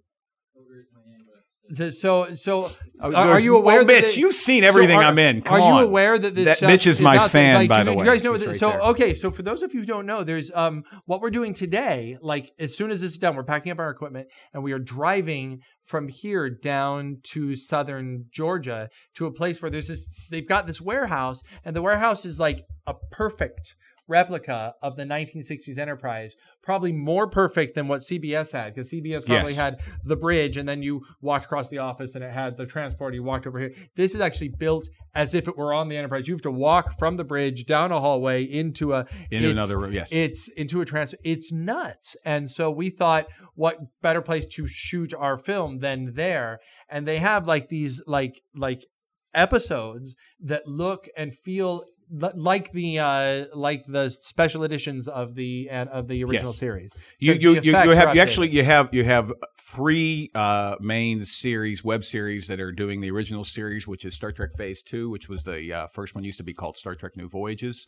[1.72, 4.68] So so, so Oh, are, are you aware well, that Mitch, they- you've seen so
[4.68, 5.42] everything are- I'm in.
[5.42, 7.90] Come are you aware that this That Mitch is my out fan, Like, by do,
[7.90, 8.04] the way.
[8.04, 8.36] you guys know?
[8.36, 8.80] That- right so there.
[8.82, 12.16] okay, so for those of you who don't know, there's um what we're doing today.
[12.20, 14.78] Like as soon as this is done, we're packing up our equipment and we are
[14.78, 20.08] driving from here down to southern Georgia to a place where there's this.
[20.30, 23.74] They've got this warehouse, and the warehouse is like a perfect
[24.06, 29.52] replica of the 1960s Enterprise, probably more perfect than what CBS had, because CBS probably
[29.52, 29.56] Yes.
[29.60, 33.14] had the bridge, and then you walked across the office, and it had the transport.
[33.14, 33.72] You walked over here.
[33.96, 36.28] This is actually built as if it were on the Enterprise.
[36.28, 39.92] You have to walk from the bridge down a hallway into a Into another room,
[39.92, 40.10] yes.
[40.12, 41.14] It's into a trans.
[41.24, 46.58] It's nuts, and so we thought, what better place to shoot our film than there?
[46.88, 48.84] And they have like these like like
[49.32, 55.86] episodes that look and feel like the uh like the special editions of the uh,
[55.86, 56.58] of the original Yes.
[56.58, 56.92] series.
[57.18, 61.82] you you, you, you have you actually you have you have three uh, main series
[61.82, 65.28] web series that are doing the original series which is star trek phase two which
[65.28, 67.86] was the uh, first one used to be called star trek new voyages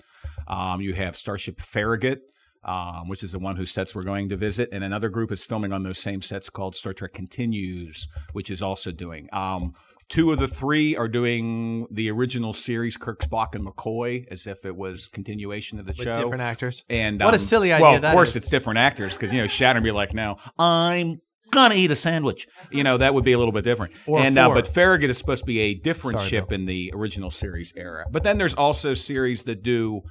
[0.49, 2.23] um, you have starship farragut
[2.65, 5.45] um, which is the one whose sets we're going to visit and another group is
[5.45, 9.75] filming on those same sets called star trek continues which is also doing um,
[10.09, 14.65] Two of the three are doing the original series, Kirk, Spock, and McCoy, as if
[14.65, 16.15] it was continuation of the with show.
[16.15, 16.85] different actors.
[16.89, 18.37] And What a um, silly Well, idea of that course, is.
[18.37, 22.47] it's different actors because you know Shatner be like, "Now I'm gonna eat a sandwich."
[22.71, 23.95] You know that would be a little bit different.
[24.07, 26.93] Or and uh, but Farragut is supposed to be a different Sorry, ship in the
[26.95, 28.05] original series era.
[28.09, 30.03] But then there's also series that do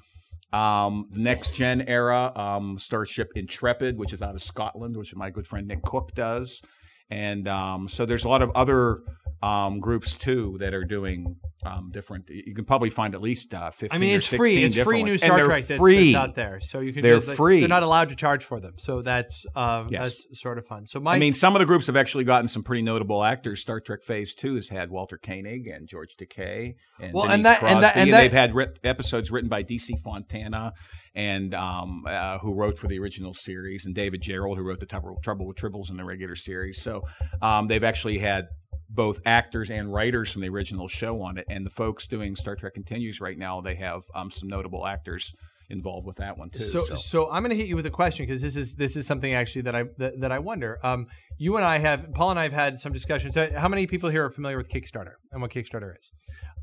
[0.52, 5.30] um, the next gen era, um, Starship Intrepid, which is out of Scotland, which my
[5.30, 6.62] good friend Nick Cook does.
[7.10, 9.02] And um, so there's a lot of other
[9.44, 12.30] um, groups too that are doing um, different.
[12.30, 14.64] You can probably find at least uh, 15 I mean, or it's free.
[14.64, 16.14] It's free new And Star Trek that's, free.
[16.14, 16.60] that's out there.
[16.62, 17.60] So you can They're just, like, free.
[17.60, 18.74] They're not allowed to charge for them.
[18.78, 20.26] So that's uh, Yes.
[20.28, 20.88] that's sort of fun.
[20.88, 23.62] So my I mean, some of the groups have actually gotten some pretty notable actors.
[23.62, 27.46] Star Trek Phase Two has had Walter Koenig and George Takei and Well, Denise and
[27.46, 30.74] that- Crosby, and that- and that- they've had episodes written by DC Fontana
[31.16, 34.86] and um, uh, who wrote for the original series, and David Gerrold, who wrote the
[34.86, 36.82] Trouble, Trouble with Tribbles in the regular series.
[36.82, 37.04] So
[37.42, 38.48] um, they've actually had
[38.90, 41.46] both actors and writers from the original show on it.
[41.50, 45.34] And the folks doing Star Trek Continues right now, they have um, some notable actors
[45.70, 46.60] involved with that one too.
[46.60, 49.08] So, so, I'm going to hit you with a question because this is this is
[49.08, 50.80] something actually that I that, that I wonder.
[50.84, 53.36] Um, you and I have Paul and I have had some discussions.
[53.36, 56.12] How many people here are familiar with Kickstarter and what Kickstarter is?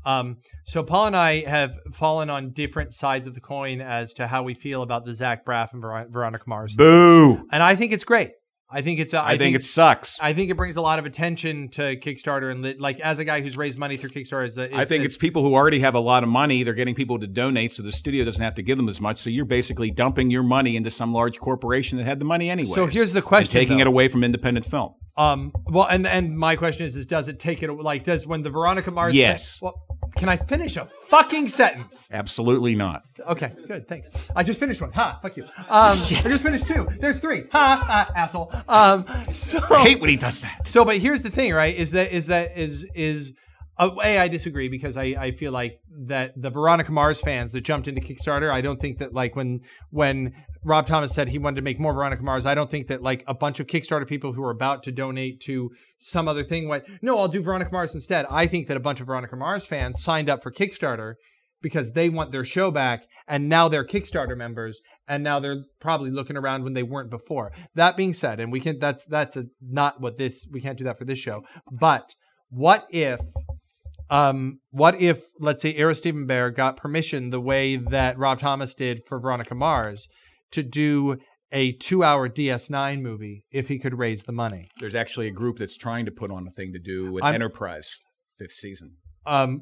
[0.05, 4.27] Um, so Paul and I have fallen on different sides of the coin as to
[4.27, 7.47] how we feel about the Zach Braff and Ver- Veronica Mars, boo!
[7.51, 8.31] and I think it's great.
[8.73, 9.13] I think it's.
[9.13, 10.19] Uh, I, think, it sucks.
[10.19, 13.25] I think it brings a lot of attention to Kickstarter and li- like as a
[13.25, 15.93] guy who's raised money through Kickstarter, it's, a- I think it's people who already have
[15.95, 16.63] a lot of money.
[16.63, 19.19] They're getting people to donate, so the studio doesn't have to give them as much.
[19.19, 22.69] So you're basically dumping your money into some large corporation that had the money anyway.
[22.73, 24.95] So here's the question, taking it away from independent film.
[25.15, 25.53] Um.
[25.65, 28.49] Well, and and my question is, is does it take it like does when the
[28.49, 29.15] Veronica Mars?
[29.15, 29.61] Yes.
[29.61, 32.09] well, can I finish a fucking sentence?
[32.11, 33.03] Absolutely not.
[33.27, 33.51] Okay.
[33.67, 33.87] Good.
[33.87, 34.11] Thanks.
[34.35, 34.91] I just finished one.
[34.91, 35.19] Ha.
[35.21, 35.43] Fuck you.
[35.43, 35.49] Um.
[35.69, 36.87] I just finished two.
[36.99, 37.45] There's three.
[37.51, 37.85] Ha.
[37.87, 38.51] ah, asshole.
[38.67, 39.05] Um.
[39.33, 39.59] So.
[39.69, 40.67] I hate when he does that.
[40.67, 41.75] So, but here's the thing, right?
[41.75, 43.33] Is that is that is is
[43.77, 47.61] Uh, a I disagree because I I feel like that the Veronica Mars fans that
[47.61, 50.33] jumped into Kickstarter, I don't think that like when when
[50.63, 53.23] Rob Thomas said he wanted to make more Veronica Mars, I don't think that like
[53.27, 56.85] a bunch of Kickstarter people who were about to donate to some other thing went,
[57.01, 58.25] no, I'll do Veronica Mars instead.
[58.29, 61.15] I think that a bunch of Veronica Mars fans signed up for Kickstarter
[61.61, 66.11] because they want their show back and now they're Kickstarter members and now they're probably
[66.11, 67.51] looking around when they weren't before.
[67.75, 70.83] That being said, and we can that's that's a, not what this we can't do
[70.83, 71.43] that for this show.
[71.71, 72.13] But
[72.49, 73.19] what if
[74.09, 78.73] um what if let's say Ira Steven Behr got permission the way that Rob Thomas
[78.73, 80.07] did for Veronica Mars
[80.51, 81.17] to do
[81.51, 84.69] a two-hour DS9 movie if he could raise the money.
[84.79, 87.35] There's actually a group that's trying to put on a thing to do with I'm-
[87.35, 87.95] Enterprise
[88.39, 88.95] fifth season,
[89.27, 89.61] Um,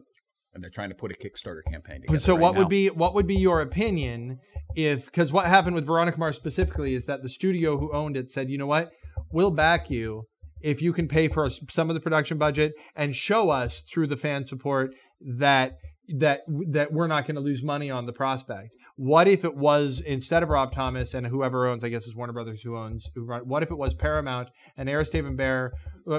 [0.54, 2.17] and they're trying to put a Kickstarter campaign together.
[2.19, 2.60] so right what now.
[2.60, 4.39] would be what would be your opinion
[4.75, 8.32] if because what happened with Veronica Mars specifically is that the studio who owned it
[8.32, 8.91] said, you know what,
[9.32, 10.23] we'll back you
[10.63, 14.17] if you can pay for some of the production budget and show us through the
[14.17, 15.78] fan support that
[16.17, 18.76] that that we're not going to lose money on the prospect.
[18.95, 22.34] What if it was instead of Rob Thomas and whoever owns, I guess it's Warner
[22.34, 23.10] Brothers who owns.
[23.15, 25.71] Who what if it was Paramount and Ira Steven Behr?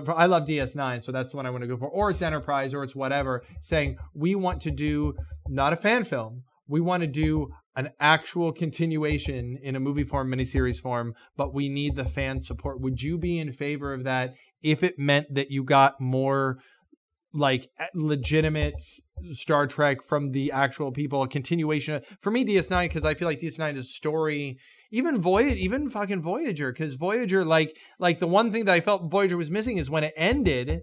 [0.08, 1.88] I love DS9, so that's the one I want to go for.
[1.88, 3.42] Or it's Enterprise, or it's whatever.
[3.60, 5.14] Saying we want to do
[5.48, 6.44] not a fan film.
[6.72, 11.68] We want to do an actual continuation in a movie form, miniseries form, but we
[11.68, 12.80] need the fan support.
[12.80, 14.32] Would you be in favor of that
[14.62, 16.60] if it meant that you got more
[17.34, 18.80] like legitimate
[19.32, 23.40] Star Trek from the actual people, a continuation for me DS9 because I feel like
[23.40, 24.58] DS9 is story
[24.92, 29.10] even Voyager, even fucking Voyager, because Voyager, like, like the one thing that I felt
[29.10, 30.82] Voyager was missing is when it ended,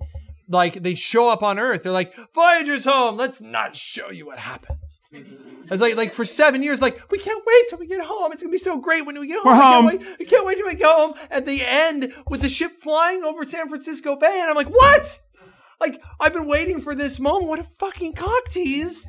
[0.50, 3.16] like they show up on Earth, they're like, Voyager's home.
[3.16, 5.00] Let's not show you what happens.
[5.12, 8.32] It's like, like for seven years, like we can't wait till we get home.
[8.32, 9.54] It's gonna be so great when we get home.
[9.54, 9.90] We're we home.
[9.90, 11.14] Can't wait, we can't wait till we go home.
[11.30, 15.20] At the end, with the ship flying over San Francisco Bay, and I'm like, what?
[15.80, 17.48] Like I've been waiting for this moment.
[17.48, 19.08] What a fucking cock tease.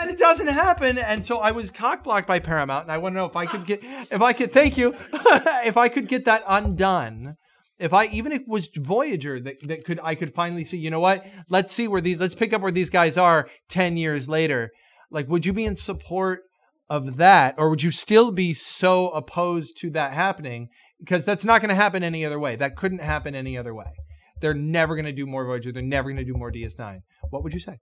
[0.00, 0.98] And it doesn't happen.
[0.98, 2.84] And so I was cock blocked by Paramount.
[2.84, 5.76] And I want to know if I could get, if I could, thank you, if
[5.76, 7.36] I could get that undone.
[7.78, 10.90] If I, even if it was Voyager that, that could, I could finally see, you
[10.90, 11.26] know what?
[11.48, 14.70] Let's see where these, let's pick up where these guys are 10 years later.
[15.10, 16.44] Like, would you be in support
[16.88, 17.54] of that?
[17.58, 20.68] Or would you still be so opposed to that happening?
[20.98, 22.56] Because that's not going to happen any other way.
[22.56, 23.92] That couldn't happen any other way.
[24.40, 25.72] They're never going to do more Voyager.
[25.72, 27.02] They're never going to do more DS9.
[27.30, 27.78] What would you say?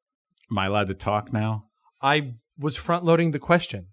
[0.51, 1.67] Am I allowed to talk now?
[2.03, 3.89] I was front loading the question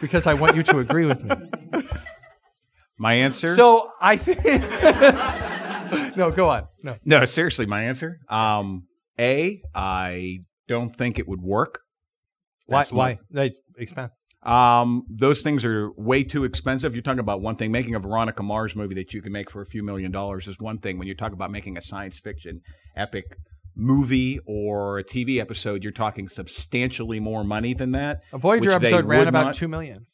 [0.00, 1.36] because I want you to agree with me.
[2.98, 3.54] My answer.
[3.54, 4.44] So I think.
[6.16, 6.66] no, go on.
[6.82, 6.96] No.
[7.04, 8.18] no, seriously, my answer.
[8.28, 8.86] Um,
[9.18, 11.80] a, I don't think it would work.
[12.66, 12.78] Why?
[12.80, 13.18] That's my- Why?
[13.30, 14.10] They expand.
[14.42, 16.94] Um, those things are way too expensive.
[16.94, 17.72] You're talking about one thing.
[17.72, 20.60] Making a Veronica Mars movie that you can make for a few million dollars is
[20.60, 20.98] one thing.
[20.98, 22.60] When you talk about making a science fiction
[22.96, 23.24] epic
[23.74, 28.18] movie or a TV episode, you're talking substantially more money than that.
[28.32, 30.06] A Voyager episode ran about not- two million.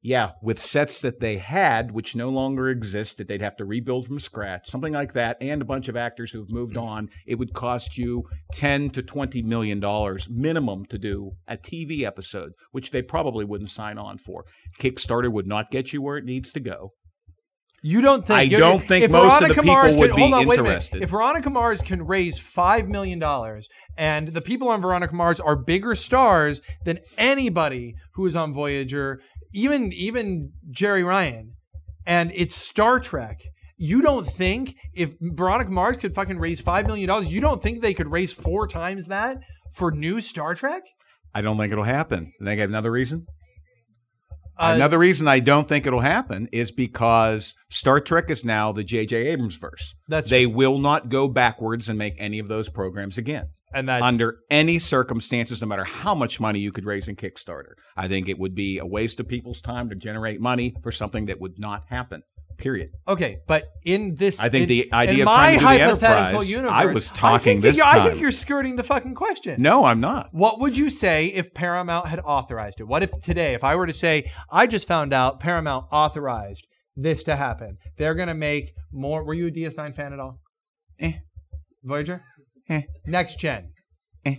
[0.00, 4.06] Yeah, with sets that they had, which no longer exist, that they'd have to rebuild
[4.06, 6.86] from scratch, something like that, and a bunch of actors who've moved mm-hmm.
[6.86, 12.02] on, it would cost you ten to twenty million dollars minimum to do a TV
[12.02, 14.44] episode, which they probably wouldn't sign on for.
[14.78, 16.92] Kickstarter would not get you where it needs to go.
[17.82, 18.52] You don't think?
[18.52, 20.46] I don't think if most of the Veronica people Mars would can, be hold on,
[20.46, 20.74] wait a minute.
[20.74, 21.02] interested.
[21.02, 25.54] If Veronica Mars can raise five million dollars, and the people on Veronica Mars are
[25.54, 29.20] bigger stars than anybody who is on Voyager,
[29.52, 31.54] even even Jeri Ryan,
[32.06, 33.40] and it's Star Trek.
[33.76, 37.80] You don't think if Veronica Mars could fucking raise five million dollars, you don't think
[37.80, 39.38] they could raise four times that
[39.72, 40.82] for new Star Trek?
[41.34, 42.32] I don't think it'll happen.
[42.40, 43.26] And I got another reason.
[44.58, 48.82] Uh, another reason I don't think it'll happen is because Star Trek is now the
[48.82, 49.28] J.J.
[49.28, 49.94] Abrams verse.
[50.08, 50.54] That's they true.
[50.54, 53.46] will not go backwards and make any of those programs again.
[53.74, 57.72] And that's under any circumstances, no matter how much money you could raise in Kickstarter.
[57.96, 61.26] I think it would be a waste of people's time to generate money for something
[61.26, 62.22] that would not happen.
[62.56, 62.90] Period.
[63.06, 65.66] Okay, but in this, I think in- the idea in of my to do the
[65.66, 69.14] hypothetical universe, I was I talking think this you- I think you're skirting the fucking
[69.14, 69.62] question.
[69.62, 70.30] No, I'm not.
[70.32, 72.84] What would you say if Paramount had authorized it?
[72.88, 77.22] What if today, if I were to say, I just found out Paramount authorized this
[77.24, 79.22] to happen, they're going to make more.
[79.22, 80.40] Were you a DS9 fan at all?
[80.98, 81.12] Eh.
[81.84, 82.22] Voyager?
[82.70, 82.82] Eh.
[83.06, 83.70] Next gen.
[84.24, 84.36] He's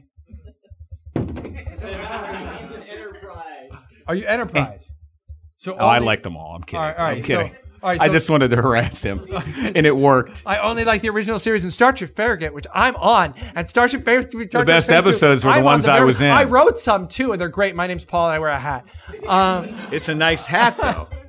[2.72, 3.72] an enterprise.
[4.08, 4.92] Are you Enterprise?
[5.58, 6.56] So Oh, I only- like them all.
[6.56, 6.80] I'm kidding.
[6.80, 7.52] All right, all right, I'm kidding.
[7.52, 9.26] So, all right, I just wanted to harass him,
[9.58, 10.44] and it worked.
[10.46, 13.34] I only like the original series and Starship Farragut, which I'm on.
[13.56, 16.20] And Starship Farragut, Starship best Phase two, episodes were the I'm ones on I was
[16.22, 16.30] in.
[16.30, 17.76] I wrote some too, and they're great.
[17.76, 18.86] My name's Paul, and I wear a hat.
[19.28, 21.08] Um, It's a nice hat, though.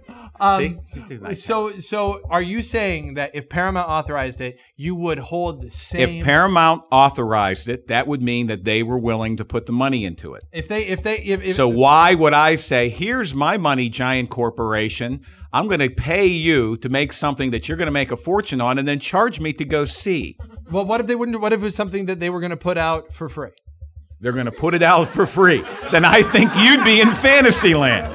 [0.40, 1.38] Um, see, nice hat.
[1.38, 6.18] so, so are you saying that if Paramount authorized it, you would hold the same?
[6.18, 10.04] if Paramount authorized it, that would mean that they were willing to put the money
[10.04, 10.42] into it.
[10.52, 14.30] if they, if they, if, if So why would I say, here's my money, giant
[14.30, 15.24] corporation.
[15.52, 18.60] I'm going to pay you to make something that you're going to make a fortune
[18.60, 20.36] on and then charge me to go see.
[20.70, 21.40] well, what if they wouldn't?
[21.40, 23.50] What if it was something that they were going to put out for free?
[24.20, 25.64] They're going to put it out for free.
[25.90, 28.14] Then I think you'd be in Fantasyland.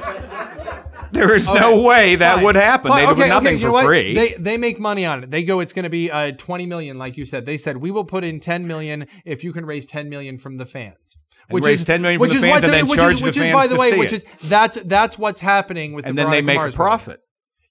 [1.12, 2.44] There is no Okay, way that fine.
[2.44, 2.88] would happen.
[2.88, 3.84] Fine, They'd okay, do nothing okay, for what?
[3.86, 4.14] free.
[4.14, 5.30] They they make money on it.
[5.30, 7.46] They go, it's going to be uh, 20 million, like you said.
[7.46, 10.56] They said we will put in 10 million if you can raise 10 million from
[10.56, 11.16] the fans.
[11.48, 13.26] And raise 10 million from which the is fans and then which charge is, the
[13.26, 14.16] which is, fans by the way, which it.
[14.16, 17.20] is that's that's what's happening with and the then they make Mars a profit.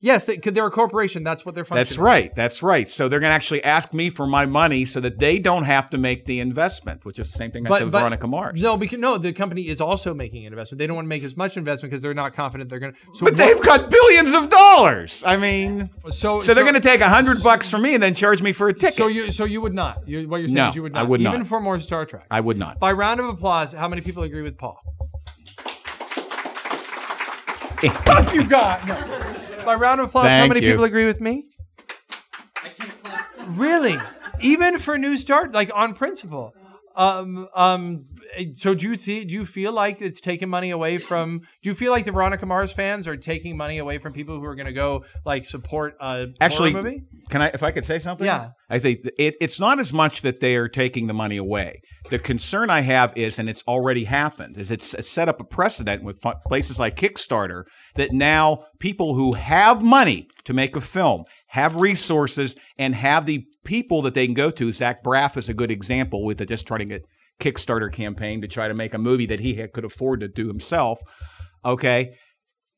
[0.06, 1.24] Yes, they, they're a corporation.
[1.24, 1.64] That's what they're.
[1.64, 2.32] That's right.
[2.36, 2.88] That's right.
[2.88, 5.90] So they're going to actually ask me for my money so that they don't have
[5.90, 8.62] to make the investment, which is the same thing I said with Veronica Mars.
[8.62, 10.78] No, because no, the company is also making an investment.
[10.78, 13.00] They don't want to make as much investment because they're not confident they're going to.
[13.16, 15.24] So but what- they've got billions of dollars.
[15.26, 18.14] I mean, so so they're going to take a hundred bucks from me and then
[18.14, 18.98] charge me for a ticket.
[18.98, 20.08] So you so you would not.
[20.08, 21.00] You, what you're saying No, is you would not.
[21.00, 21.10] I not.
[21.10, 21.48] would even not.
[21.48, 22.28] for more Star Trek.
[22.30, 22.80] I would not.
[22.80, 24.80] By round of applause, how many people agree with Paul?
[28.06, 28.88] Fuck you, God.
[28.88, 29.42] No.
[29.66, 30.72] By round of applause, how Thank many you.
[30.74, 31.48] people agree with me?
[32.64, 32.92] I can't.
[33.58, 33.96] Really?
[34.42, 36.54] Even for new start, like on principle.
[36.96, 40.98] Um, um, Eh, so do you th- do you feel like it's taking money away
[40.98, 41.40] from?
[41.62, 44.44] Do you feel like the Veronica Mars fans are taking money away from people who
[44.46, 47.04] are going to go like support a Actually, movie?
[47.30, 48.26] can I, if I could say something?
[48.26, 48.52] Yeah.
[48.70, 51.82] I say it, it's not as much that they are taking the money away.
[52.10, 56.04] The concern I have is, and it's already happened, is it's set up a precedent
[56.04, 57.64] with places like Kickstarter
[57.96, 63.46] that now people who have money to make a film, have resources, and have the
[63.64, 64.72] people that they can go to.
[64.72, 67.06] Zach Braff is a good example with the just trying to get
[67.40, 70.48] Kickstarter campaign to try to make a movie that he had, could afford to do
[70.48, 71.00] himself.
[71.64, 72.14] Okay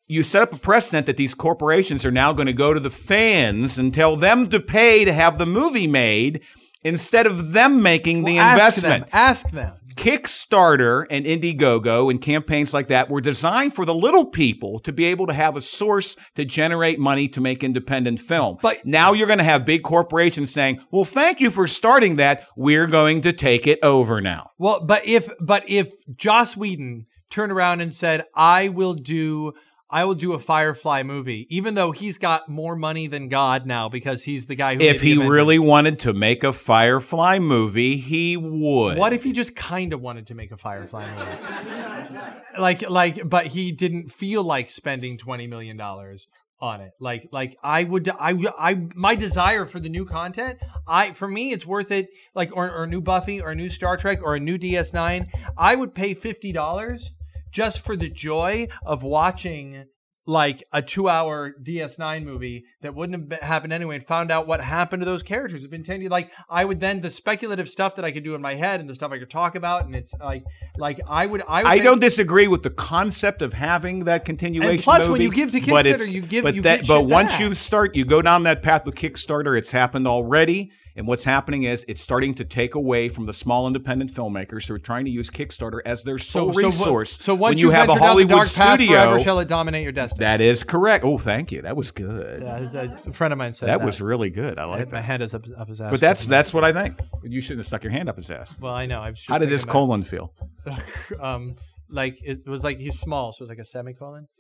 [0.08, 2.90] you set up a precedent that these corporations are now going to go to the
[2.90, 6.42] fans and tell them to pay to have the movie made
[6.84, 9.04] instead of them making the Ask investment.
[9.04, 9.10] them.
[9.12, 9.77] Ask them.
[9.98, 15.06] Kickstarter and Indiegogo and campaigns like that were designed for the little people to be
[15.06, 18.58] able to have a source to generate money to make independent film.
[18.62, 22.46] But- now you're going to have big corporations saying, "Well, thank you for starting that.
[22.56, 27.52] We're going to take it over now." Well, but if but if Joss Whedon turned
[27.52, 29.54] around and said, "I will do."
[29.90, 33.88] I will do a Firefly movie, even though he's got more money than God now
[33.88, 34.82] because he's the guy who.
[34.82, 38.98] If he really wanted to make a Firefly movie, he would.
[38.98, 42.20] What if he just kind of wanted to make a Firefly movie?
[42.60, 46.28] like, like, but he didn't feel like spending twenty million dollars
[46.60, 46.92] on it.
[47.00, 51.52] Like, like I would, I, I, my desire for the new content, I, for me,
[51.52, 52.10] it's worth it.
[52.36, 55.30] Like, or, or a new Buffy, or a new Star Trek, or a new DS9.
[55.58, 57.12] I would pay fifty dollars
[57.58, 59.86] just for the joy of watching
[60.28, 64.62] like a two-hour DS9 movie that wouldn't have been, happened anyway, and found out what
[64.62, 65.64] happened to those characters.
[65.64, 66.12] It's been ten years.
[66.12, 68.88] Like I would then the speculative stuff that I could do in my head and
[68.88, 70.44] the stuff I could talk about, and it's like,
[70.78, 74.24] like I would, I, would I make- don't disagree with the concept of having that
[74.24, 74.72] continuation.
[74.76, 77.40] And plus, when you give to Kickstarter, you give- But you that, but once back.
[77.40, 79.58] you start, you go down that path with Kickstarter.
[79.58, 83.68] It's happened already, and what's happening is it's starting to take away from the small
[83.68, 87.18] independent filmmakers who are trying to use Kickstarter as their sole so, resource.
[87.22, 89.84] So, once when you have a venture down the Hollywood studio, forever, shall it dominate
[89.84, 90.20] your destiny?
[90.26, 91.06] that is correct.
[91.06, 91.62] Oh, thank you.
[91.62, 92.42] That was good.
[92.42, 93.86] That's- a friend of mine said that that.
[93.86, 94.58] was really good.
[94.58, 95.04] I I like my that.
[95.04, 95.92] hand is up, up his ass.
[95.92, 96.96] But that's that's what I think.
[97.24, 98.58] You shouldn't have stuck your hand up his ass.
[98.60, 99.02] well, I know.
[99.02, 100.34] I How did this colon feel?
[101.20, 101.56] um,
[101.90, 104.28] like it was like he's small, so it was like a semicolon.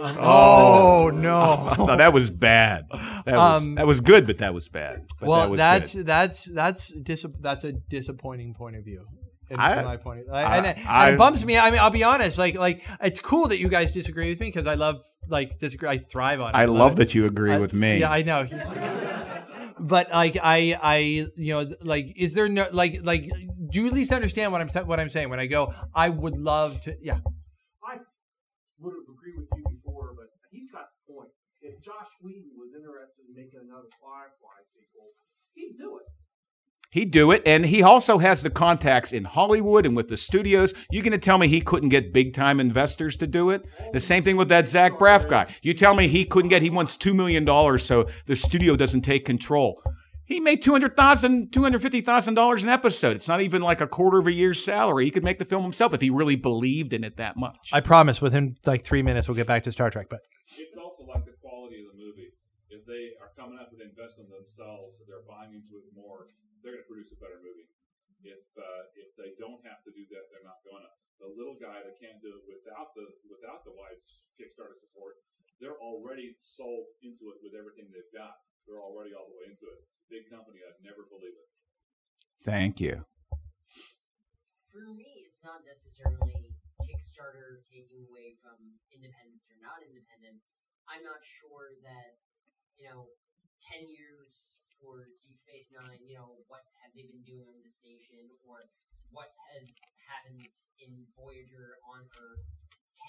[0.00, 1.06] Um, Oh.
[1.06, 1.74] oh no!
[1.86, 2.84] No, that was bad.
[2.92, 5.06] That was, Um, that was good, but that was bad.
[5.18, 6.06] But well, that was that's good.
[6.06, 9.04] that's that's dis- that's a disappointing point of view.
[9.50, 11.56] In, I- my point, of, I- and, it- and it bumps me.
[11.58, 12.36] I mean, I'll be honest.
[12.38, 15.88] Like, like it's cool that you guys disagree with me because I love like disagree.
[15.88, 16.56] I thrive on it.
[16.56, 16.96] I love it.
[16.96, 17.98] that you agree I- with me.
[17.98, 18.46] Yeah, I know.
[19.80, 20.96] but like, I, I,
[21.36, 23.30] you know, like, is there no like, like,
[23.70, 25.72] do you at least understand what I'm what I'm saying when I go?
[25.94, 26.96] I would love to.
[27.00, 27.18] Yeah.
[27.84, 27.98] I
[28.80, 31.30] would have agreed with you before, but he's got the point.
[31.60, 35.10] If Joss Whedon was interested in making another Firefly sequel,
[35.54, 36.06] he'd do it.
[36.90, 40.72] He'd do it, and he also has the contacts in Hollywood and with the studios.
[40.90, 43.66] You going to tell me he couldn't get big time investors to do it?
[43.92, 45.54] The same thing with that Zach Braff guy.
[45.60, 46.62] You tell me he couldn't get.
[46.62, 49.82] He wants two million dollars, so the studio doesn't take control.
[50.24, 53.16] He made two hundred thousand, two hundred fifty thousand dollars $250,000 an episode.
[53.16, 55.04] It's not even like a quarter of a year's salary.
[55.04, 57.70] He could make the film himself if he really believed in it that much.
[57.72, 58.20] I promise.
[58.22, 60.06] Within like three minutes, we'll get back to Star Trek.
[60.08, 60.20] But
[60.56, 62.28] It's also like the quality of the movie.
[62.70, 66.28] If they are coming up and investing in themselves, and they're buying into it more,
[66.68, 67.64] they're going to produce a better movie.
[68.20, 70.92] If uh, if they don't have to do that, they're not going to.
[71.16, 73.96] The little guy that can't do it without the without the wide
[74.36, 75.16] Kickstarter support,
[75.64, 78.36] they're already sold into it with everything they've got.
[78.68, 79.80] They're already all the way into it.
[80.12, 81.48] Big company, I'd never believe it.
[82.44, 83.00] Thank you.
[84.68, 86.52] For me, it's not necessarily
[86.84, 88.60] Kickstarter taking away from
[88.92, 90.44] independent or not independent.
[90.84, 92.20] I'm not sure that,
[92.76, 93.08] you know,
[93.64, 97.68] 10 years for Deep Space Nine, you know, what have they been doing on the
[97.70, 98.62] station or
[99.10, 99.66] what has
[100.08, 100.44] happened
[100.78, 102.44] in Voyager on Earth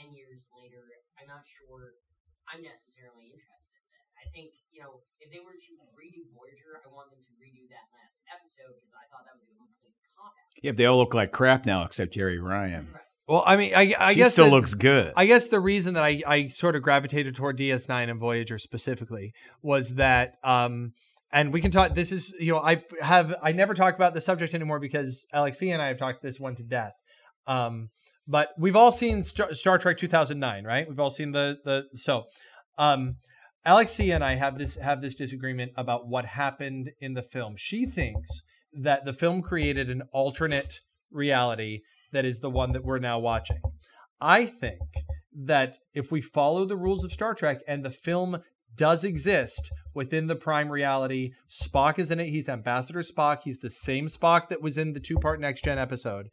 [0.02, 0.86] 10 years later.
[1.20, 1.98] I'm not sure
[2.50, 4.06] I'm necessarily interested in that.
[4.18, 7.70] I think, you know, if they were to redo Voyager, I want them to redo
[7.70, 10.50] that last episode because I thought that was a complete cop out.
[10.62, 12.90] Yeah, they all look like crap now except Jeri Ryan.
[12.94, 13.04] Right.
[13.28, 15.14] Well, I mean, I, I she guess still that- looks good.
[15.16, 19.34] I guess the reason that I, I sort of gravitated toward DS9 and Voyager specifically
[19.62, 20.94] was that, um,
[21.32, 21.94] and we can talk.
[21.94, 25.74] This is, you know, I have I never talk about the subject anymore because Alexia
[25.74, 26.94] and I have talked this one to death.
[27.48, 27.90] Um,
[28.28, 30.88] but we've all seen Star, Trek 2009, right?
[30.88, 32.26] We've all seen the the so.
[32.78, 33.18] Um,
[33.66, 37.56] Alexia and I have this have this disagreement about what happened in the film.
[37.58, 38.30] She thinks
[38.74, 40.80] that the film created an alternate
[41.12, 43.60] reality that is the one that we're now watching.
[44.22, 44.80] I think
[45.34, 48.42] that if we follow the rules of Star Trek and the film
[48.80, 52.30] does exist within the prime reality, Spock is in it.
[52.30, 53.42] He's Ambassador Spock.
[53.44, 56.30] He's the same Spock that was in the two part next gen episode.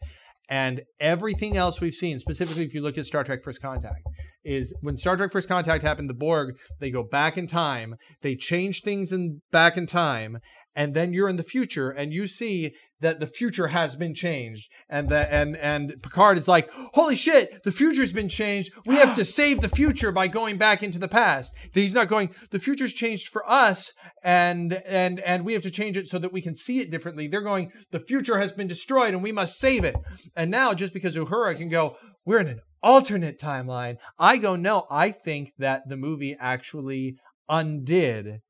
[0.48, 4.06] And everything else we've seen, specifically if you look at Star Trek First Contact,
[4.46, 8.36] is when Star Trek First Contact happened, the Borg, they go back in time, they
[8.36, 10.38] change things in back in time,
[10.76, 14.70] and then you're in the future and you see that the future has been changed
[14.88, 18.70] and that and and Picard is like holy shit the future's been changed.
[18.84, 21.52] We have to save the future by going back into the past.
[21.72, 23.92] He's not going the future's changed for us
[24.22, 27.26] and and and we have to change it so that we can see it differently.
[27.26, 29.96] They're going the future has been destroyed and we must save it.
[30.36, 31.96] And now just because Uhura can go
[32.26, 37.16] we're in an alternate timeline I go no I think that the movie actually
[37.48, 38.42] undid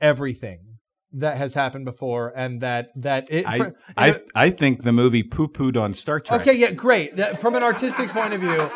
[0.00, 0.78] everything
[1.12, 5.22] that has happened before and that that it I, fr- I, I think the movie
[5.22, 6.40] poo pooed on Star Trek.
[6.40, 8.70] okay yeah great that, from an artistic point of view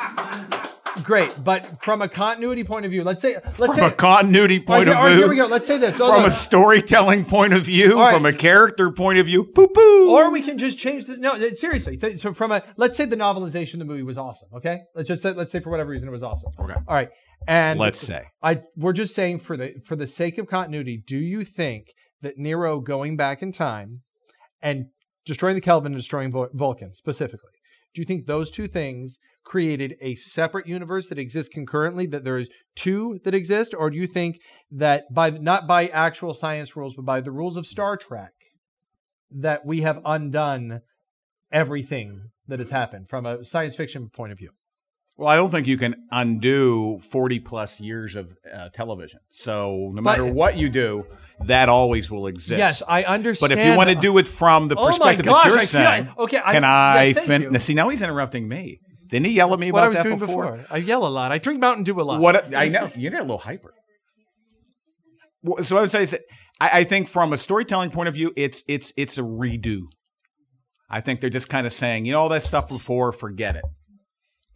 [1.03, 3.90] great but from a continuity point of view let's say let's say From say a
[3.93, 6.20] continuity point right, all right, of view, here we go let's say this Oh, from
[6.22, 6.26] no.
[6.26, 8.12] a storytelling point of view, right.
[8.14, 10.11] from a character point of view, poo poo.
[10.11, 13.05] or we can just change the no uh, seriously th- so from a let's say
[13.05, 15.90] the novelization of the movie was awesome okay let's just say let's say for whatever
[15.90, 16.74] reason it was awesome Okay.
[16.86, 17.09] all right
[17.49, 18.22] and Let's say.
[18.43, 21.86] I we're just saying for the for the sake of continuity, do you think
[22.20, 24.03] that Nero going back in time
[24.62, 24.86] and
[25.26, 27.51] destroying the Kelvin and destroying Vul- Vulcan specifically,
[27.95, 32.07] do you think those two things created a separate universe that exists concurrently?
[32.07, 34.40] That there's two that exist, or do you think
[34.70, 38.32] that by not by actual science rules, but by the rules of Star Trek,
[39.30, 40.80] that we have undone
[41.51, 44.51] everything that has happened from a science fiction point of view?
[45.23, 49.20] Well, I don't think you can undo 40 plus years of uh, television.
[49.31, 51.07] So no But- matter what you do,
[51.47, 52.59] that always will exist.
[52.59, 53.51] Yes, I understand.
[53.51, 55.64] But if you want to do it from the Oh perspective gosh, that you're I
[55.64, 57.59] saying, like- okay, I- can I fin- you.
[57.61, 58.81] See, now he's interrupting me.
[59.11, 60.57] Didn't he yell at me what about I was that doing before?
[60.57, 60.66] before.
[60.70, 61.31] I yell a lot.
[61.31, 62.18] I drink Mountain Dew a lot.
[62.20, 63.73] What I know, you get a little hyper.
[65.62, 66.16] So I would say, is
[66.61, 69.83] I, I think from a storytelling point of view, it's it's it's a redo.
[70.91, 73.64] I think they're just kind of saying, you know, all that stuff before, forget it.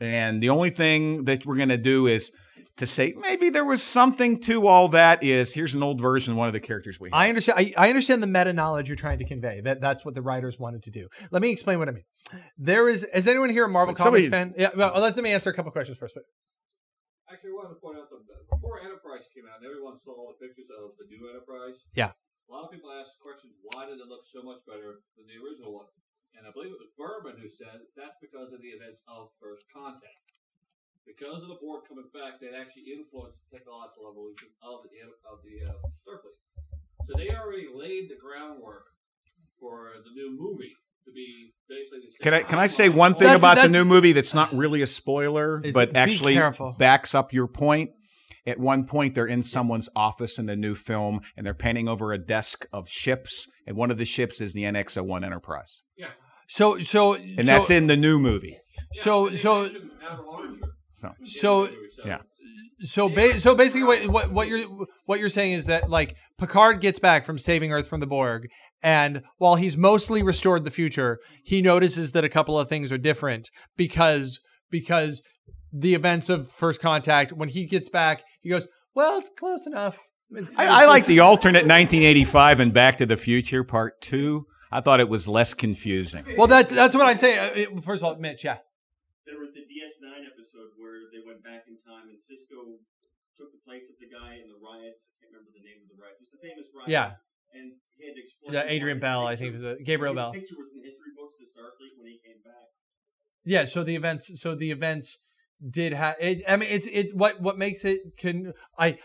[0.00, 2.30] And the only thing that we're going to do is
[2.76, 5.22] to say maybe there was something to all that.
[5.22, 7.18] Is here's an old version of one of the characters we have.
[7.18, 7.58] I understand.
[7.58, 9.60] I, I understand the meta knowledge you're trying to convey.
[9.62, 11.08] That that's what the writers wanted to do.
[11.30, 12.04] Let me explain what I mean.
[12.58, 13.04] There is.
[13.04, 14.54] Is anyone here a Marvel But Comics fan?
[14.58, 14.70] Yeah.
[14.76, 16.14] Well, let me answer a couple questions first.
[16.14, 16.24] But
[17.32, 18.28] Actually, I wanted to point out something.
[18.52, 21.74] Before Enterprise came out, and everyone saw all the pictures of the new Enterprise.
[21.96, 22.14] Yeah.
[22.46, 25.40] A lot of people asked questions: Why did it look so much better than the
[25.40, 25.88] original one?
[26.36, 29.64] And I believe it was Berman who said that's because of the events of First
[29.72, 30.24] Contact.
[31.06, 35.38] Because of the Borg coming back, that actually influenced the technological evolution of the of
[35.46, 36.36] the uh, Starfleet.
[37.06, 38.86] So they already laid the groundwork
[39.60, 40.74] for the new movie
[41.06, 42.00] to be basically.
[42.00, 44.34] The same Can I can I say one thing That's- about the new movie that's
[44.34, 46.74] not really a spoiler, but actually careful.
[46.78, 47.90] backs up your point?
[48.44, 52.12] At one point, they're in someone's office in the new film, and they're painting over
[52.12, 55.82] a desk of ships, and one of the ships is the NX-01 Enterprise,
[56.46, 58.58] so so and that's in the new movie.
[58.92, 59.68] So so
[60.94, 61.68] So so
[62.04, 62.18] yeah,
[62.84, 64.66] so ba- so basically what, what what you're
[65.06, 68.48] what you're saying is that like Picard gets back from saving Earth from the Borg
[68.82, 72.98] and while he's mostly restored the future he notices that a couple of things are
[72.98, 74.40] different because
[74.70, 75.22] because
[75.72, 79.98] the events of first contact when he gets back he goes well it's close enough
[80.32, 84.00] It's- I, it's- I like it's- the alternate 1985 and Back to the Future Part
[84.00, 84.46] Two.
[84.72, 86.24] I thought it was less confusing.
[86.36, 87.38] well that's that's what I'm saying
[87.68, 88.58] Uh, first of all Mitch yeah
[89.26, 92.78] There was the DS9 episode where they went back in time and Sisko
[93.38, 95.08] took the place of the guy in the riots.
[95.10, 96.18] I can't remember the name of the riots.
[96.22, 96.88] It was the famous riot.
[96.88, 97.08] Yeah.
[97.52, 98.48] And he had to explain.
[98.54, 100.32] Yeah, Adrian his Bell, I think it was, uh, Gabriel why his Bell.
[100.40, 102.66] picture was in the history books to Starfleet when he came back.
[103.44, 105.18] Yeah, so the events so the events
[105.80, 108.98] did have it, I mean it's it's what what makes it can I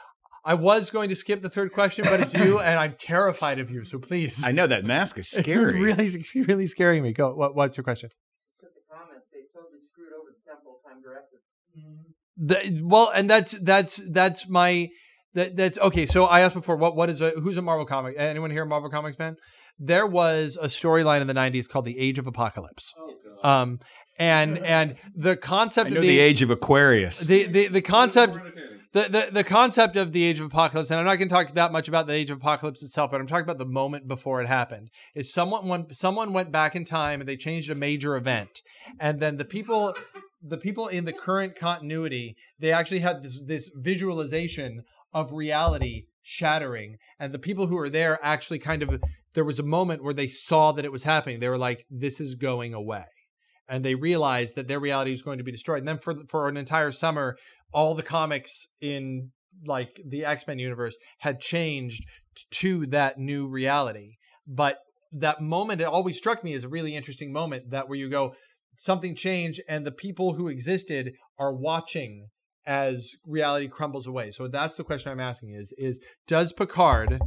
[0.44, 3.70] I was going to skip the third question, but it's you, and I'm terrified of
[3.70, 3.84] you.
[3.86, 5.80] So please, I know that mask is scary.
[5.80, 7.14] really, really scaring me.
[7.14, 7.34] Go.
[7.34, 8.10] What, what's your question?
[8.60, 9.22] Just a comment.
[9.32, 11.40] They totally screwed over the Temporal Prime Directive.
[12.38, 14.90] The, well, and that's that's that's my
[15.34, 16.06] That, that's okay.
[16.06, 18.16] So I asked before, what what is a who's a Marvel comic?
[18.18, 19.36] Anyone here a Marvel comics fan?
[19.78, 22.94] There was a storyline in the '90s called the Age of Apocalypse.
[23.44, 23.80] Um,
[24.20, 27.20] and and the concept I of the, the age of Aquarius.
[27.20, 28.38] the the the concept
[28.94, 31.48] the, the the concept of the age of apocalypse and i'm not going to talk
[31.54, 34.42] that much about the age of apocalypse itself but i'm talking about the moment before
[34.42, 38.62] it happened is someone someone went back in time and they changed a major event.
[39.00, 39.96] And then the people
[40.42, 44.84] the people in the current continuity they actually had this this visualization
[45.14, 46.98] of reality shattering.
[47.20, 49.02] And the people who were there actually kind of
[49.34, 51.40] there was a moment where they saw that it was happening.
[51.40, 53.06] They were like this is going away
[53.72, 55.80] and they realized that their reality was going to be destroyed.
[55.80, 57.38] And then for for an entire summer,
[57.74, 59.32] all the comics in
[59.66, 62.06] like the X Men universe had changed
[62.52, 64.10] to that new reality.
[64.46, 64.78] But
[65.14, 67.72] that moment, it always struck me as a really interesting moment.
[67.72, 68.36] That where you go,
[68.76, 72.28] something changed, and the people who existed are watching
[72.66, 74.32] as reality crumbles away.
[74.32, 75.98] So that's the question I'm asking: is is
[76.28, 77.22] does Picard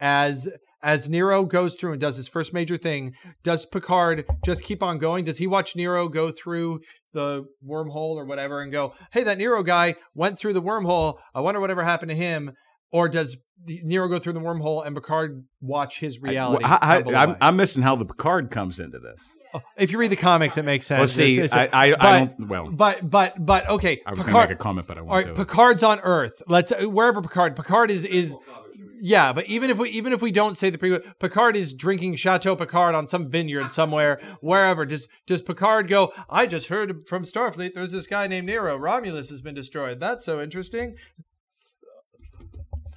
[0.00, 0.48] as
[0.82, 4.98] as Nero goes through and does his first major thing, does Picard just keep on
[4.98, 5.24] going?
[5.24, 6.80] Does he watch Nero go through
[7.12, 11.18] the wormhole or whatever and go, "Hey, that Nero guy went through the wormhole.
[11.34, 12.52] I wonder whatever happened to him."
[12.92, 16.64] Or does Nero go through the wormhole and Picard watch his reality?
[16.64, 17.36] I, crumble am?
[17.40, 19.20] I'm missing how the Picard comes into this.
[19.54, 20.98] Oh, if you read the comics, it makes sense.
[20.98, 22.48] Well, see, It's- it's- I, I, but, I don't.
[22.48, 24.00] Well, but but but okay.
[24.06, 25.36] I was gonna make a comment, but I won't all right, do it.
[25.36, 26.42] Picard's on Earth.
[26.48, 27.54] Let's wherever Picard.
[27.54, 28.34] Picard is is
[29.00, 32.16] yeah, but even if we even if we don't say the prequel, Picard is drinking
[32.16, 34.84] Chateau Picard on some vineyard somewhere, wherever.
[34.86, 36.12] Does does Picard go?
[36.28, 38.76] I just heard from Starfleet there's this guy named Nero.
[38.76, 40.00] Romulus has been destroyed.
[40.00, 40.96] That's so interesting.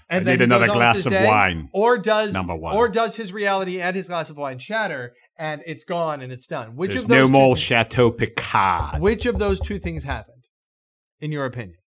[0.10, 1.26] I then need another goes on with glass of day?
[1.26, 1.70] wine.
[1.74, 2.76] Or does Number one.
[2.76, 6.46] or does his reality and his glass of wine shatter and it's gone and it's
[6.46, 6.76] done?
[6.76, 9.02] Which There's of those no more Chateau Picard.
[9.02, 10.44] which of those two things happened,
[11.20, 11.78] in your opinion?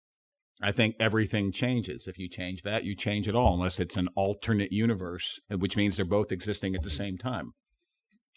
[0.63, 2.09] I think everything changes.
[2.09, 5.97] If you change that, you change it all, unless it's an alternate universe, which means
[5.97, 7.53] they're both existing at the same time.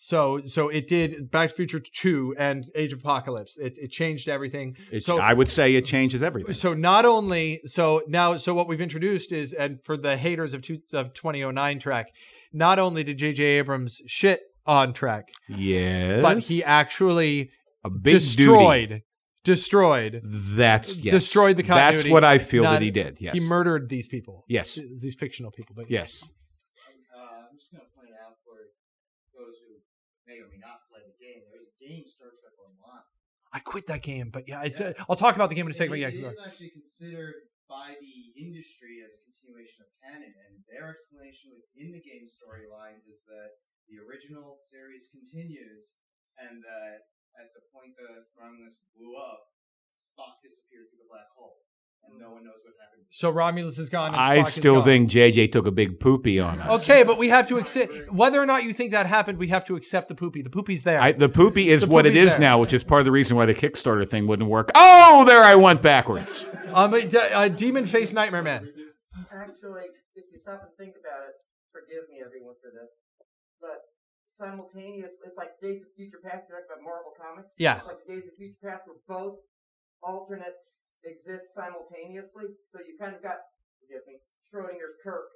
[0.01, 3.57] So so it did Back to Future 2 and Age of Apocalypse.
[3.57, 4.77] It it changed everything.
[4.93, 6.53] It's, so I would say it changes everything.
[6.53, 10.61] so not only so now so what we've introduced is and for the haters of
[10.61, 12.07] two, of 2009 track,
[12.53, 17.49] not only did JJ Abrams shit on track, Yes, but he actually
[17.83, 18.21] a big
[19.43, 21.13] destroyed destroyed That's yes.
[21.13, 22.09] destroyed the continuity.
[22.09, 23.17] That's what I feel Not- that he did.
[23.19, 24.45] Yes, He murdered these people.
[24.47, 24.75] Yes.
[24.75, 25.75] Th- These fictional people.
[25.75, 26.31] But yes.
[27.15, 28.55] Uh, I'm just going to point out for
[29.35, 29.79] those who
[30.27, 33.03] may or may not play the game, there is a game Star Trek Online.
[33.51, 35.73] I quit that game, but yeah, it's uh, I'll talk about the game in a
[35.73, 35.91] second.
[35.91, 37.35] but It- Yeah, it keep is actually considered
[37.67, 43.01] by the industry as a continuation of canon, and their explanation within the game storyline
[43.09, 43.57] is that
[43.89, 45.97] the original series continues,
[46.37, 49.41] and that at the point that Romulus blew up,
[49.93, 51.55] Spock disappeared through the black hole,
[52.07, 53.05] and no one knows what happened.
[53.11, 54.13] So Romulus is gone.
[54.13, 54.85] And I Spock is still gone.
[54.85, 56.81] think JJ took a big poopy on us.
[56.83, 59.37] Okay, but we have to accept whether or not you think that happened.
[59.39, 60.41] We have to accept the poopy.
[60.43, 61.01] The poopy's there.
[61.01, 62.39] I, the poopy is The what it is there.
[62.41, 64.69] now, which is part of the reason why the Kickstarter thing wouldn't work.
[64.75, 66.47] Oh, there I went backwards.
[66.73, 68.69] um, but, a Demon Face Nightmare Man.
[69.33, 71.35] Actually, if you stop and think about it,
[71.73, 73.08] forgive me everyone for this, but
[74.39, 77.49] simultaneous, it's like Days of Future Past directed by Marvel Comics.
[77.57, 77.77] Yeah.
[77.77, 79.37] It's like Days of Future Past where both
[80.01, 83.37] alternates exist simultaneously, so you kind of got,
[83.79, 84.15] forgive me,
[84.47, 85.27] Schrodinger's Kirk.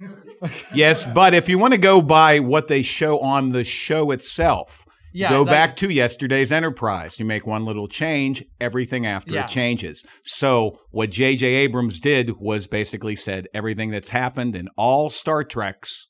[0.74, 4.84] Yes, but if you want to go by what they show on the show itself,
[5.12, 7.18] Yeah, go like- back to yesterday's Enterprise.
[7.20, 9.44] You make one little change, everything after Yeah.
[9.44, 10.04] it changes.
[10.24, 11.46] So what J.J.
[11.46, 16.08] Abrams did was basically said everything that's happened in all Star Treks,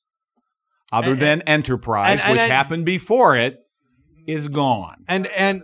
[0.93, 3.59] other And- than Enterprise, and- and- which and- happened before it,
[4.26, 5.05] is gone.
[5.09, 5.62] And and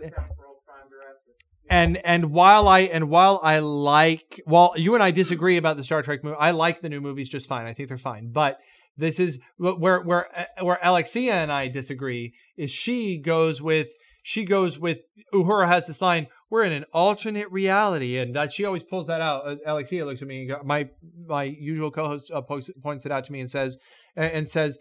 [1.69, 5.83] and and while I and while I like while you and I disagree about the
[5.83, 7.65] Star Trek movie, I like the new movies just fine.
[7.65, 8.31] I think they're fine.
[8.31, 8.59] But
[8.95, 10.27] this is where where
[10.61, 13.89] where Alexia and I disagree is she goes with
[14.23, 15.01] she goes with
[15.33, 19.19] Uhura has this line we're in an alternate reality and that she always pulls that
[19.19, 19.45] out.
[19.45, 20.89] Uh, Alexia looks at me and go, my
[21.27, 23.77] my usual co-host uh, points it out to me and says
[24.15, 24.77] and, and says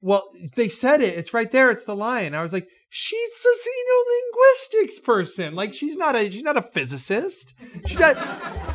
[0.00, 0.24] well,
[0.56, 1.18] they said it.
[1.18, 1.70] It's right there.
[1.70, 2.34] It's the line.
[2.34, 5.54] I was like, she's a xenolinguistics person.
[5.54, 7.54] Like she's not a she's not a physicist.
[7.86, 8.16] She does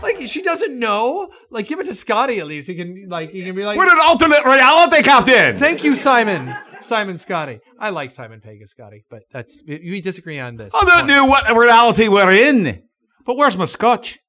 [0.01, 1.29] like she doesn't know.
[1.49, 2.67] Like give it to Scotty at least.
[2.67, 5.57] He can like he can be like We're an alternate reality, Captain.
[5.57, 6.53] Thank you, Simon.
[6.81, 7.59] Simon Scotty.
[7.79, 10.73] I like Simon Pega Scotty, but that's we we disagree on this.
[10.75, 12.83] I don't know what reality we're in,
[13.25, 14.19] but where's my scotch?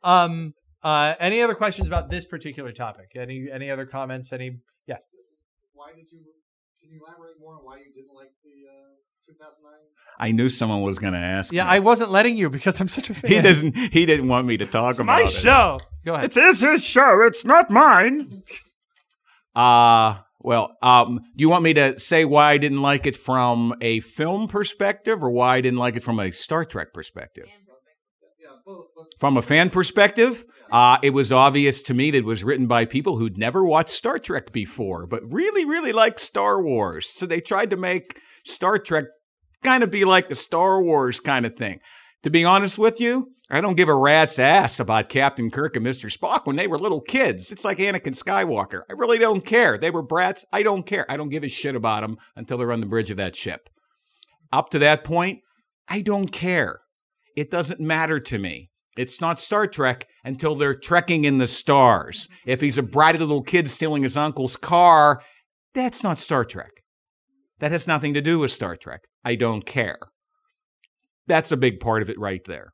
[0.01, 0.53] Um.
[0.81, 1.13] Uh.
[1.19, 3.07] Any other questions about this particular topic?
[3.17, 4.31] Any Any other comments?
[4.31, 4.59] Any?
[4.87, 5.03] Yes.
[5.79, 6.19] Why did you
[6.81, 9.73] Can you elaborate more on why you didn't like the uh, 2009?
[10.19, 11.53] I knew someone was going to ask.
[11.53, 11.69] Yeah, me.
[11.69, 13.31] I wasn't letting you because I'm such a fan.
[13.31, 13.77] He doesn't.
[13.93, 15.29] He didn't want me to talk about My it.
[15.29, 15.79] show.
[16.03, 16.31] Go ahead.
[16.31, 17.21] It is his show.
[17.23, 18.43] It's not mine.
[19.55, 23.73] Uh well, um, do you want me to say why I didn't like it from
[23.81, 27.47] a film perspective, or why I didn't like it from a Star Trek perspective?
[29.17, 32.85] From a fan perspective, uh, it was obvious to me that it was written by
[32.85, 37.09] people who'd never watched Star Trek before, but really, really liked Star Wars.
[37.09, 39.05] So they tried to make Star Trek
[39.63, 41.79] kind of be like the Star Wars kind of thing.
[42.23, 45.85] To be honest with you, I don't give a rat's ass about Captain Kirk and
[45.85, 46.15] Mr.
[46.15, 47.51] Spock when they were little kids.
[47.51, 48.81] It's like Anakin Skywalker.
[48.89, 49.77] I really don't care.
[49.77, 50.45] They were brats.
[50.53, 51.09] I don't care.
[51.09, 53.69] I don't give a shit about them until they're on the bridge of that ship.
[54.51, 55.39] Up to that point,
[55.87, 56.81] I don't care.
[57.35, 58.69] It doesn't matter to me.
[58.97, 62.27] It's not Star Trek until they're trekking in the stars.
[62.27, 62.49] Mm-hmm.
[62.49, 65.21] If he's a bratty little kid stealing his uncle's car,
[65.73, 66.71] that's not Star Trek.
[67.59, 69.01] That has nothing to do with Star Trek.
[69.23, 69.99] I don't care.
[71.27, 72.71] That's a big part of it right there.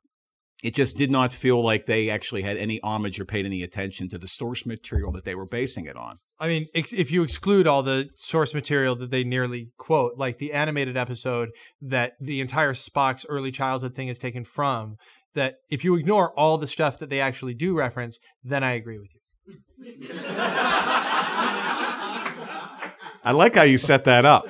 [0.62, 4.08] It just did not feel like they actually had any homage or paid any attention
[4.08, 6.16] to the source material that they were basing it on.
[6.38, 10.38] I mean, ex- if you exclude all the source material that they nearly quote, like
[10.38, 14.96] the animated episode that the entire Spock's early childhood thing is taken from,
[15.34, 18.98] that if you ignore all the stuff that they actually do reference, then I agree
[18.98, 19.20] with you.
[23.24, 24.48] I like how you set that up.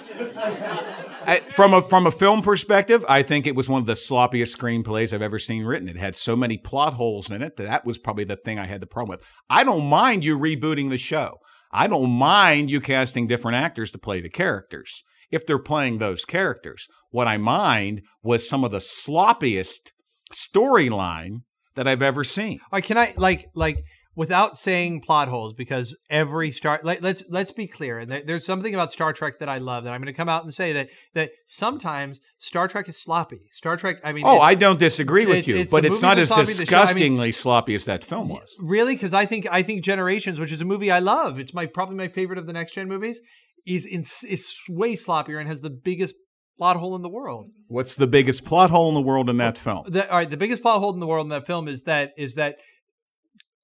[1.29, 4.57] I, from a from a film perspective, I think it was one of the sloppiest
[4.57, 5.89] screenplays I've ever seen written.
[5.89, 8.67] It had so many plot holes in it that that was probably the thing I
[8.67, 9.27] had the problem with.
[9.51, 11.39] I don't mind you rebooting the show.
[11.77, 16.25] I don't mind you casting different actors to play the characters if they're playing those
[16.25, 16.87] characters.
[17.11, 19.93] What I mind was some of the sloppiest
[20.33, 21.43] storyline
[21.75, 22.61] that I've ever seen.
[22.63, 23.85] All right, can I like like
[24.17, 28.45] without saying plot holes because every star let, let's let's be clear and there, there's
[28.45, 30.73] something about Star Trek that I love that I'm going to come out and say
[30.73, 33.39] that that sometimes Star Trek is sloppy.
[33.53, 36.19] Star Trek, I mean, Oh, I don't disagree with it's- you, it's- but it's not
[36.19, 38.49] as sloppy, show- I mean, disgustingly sloppy as that film was.
[38.61, 38.95] Really?
[38.95, 41.97] Because I think I think Generations, which is a movie I love, it's my probably
[41.97, 43.21] my favorite of the next gen movies,
[43.67, 46.15] is in, is way sloppier and has the biggest
[46.57, 47.47] plot hole in the world.
[47.69, 49.85] What's the biggest plot hole in the world in that film?
[49.89, 52.13] The, all right, the biggest plot hole in the world in that film is that
[52.17, 52.57] is that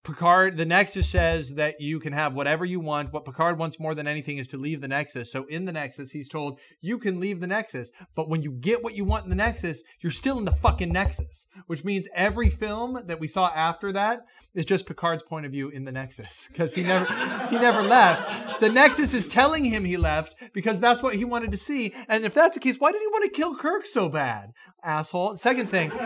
[0.04, 3.12] Picard, the Nexus says that you can have whatever you want.
[3.12, 5.30] What Picard wants more than anything is to leave the Nexus.
[5.30, 8.82] So in the Nexus, he's told you can leave the Nexus, but when you get
[8.82, 11.46] what you want in the Nexus, you're still in the fucking Nexus.
[11.68, 15.68] Which means every film that we saw after that is just Picard's point of view
[15.68, 17.04] in the Nexus because he never
[17.46, 18.60] he never left.
[18.60, 21.94] The Nexus is telling him he left because that's what he wanted to see.
[22.08, 25.36] And if that's the case, why did he want to kill Kirk so bad, asshole?
[25.36, 25.92] Second thing.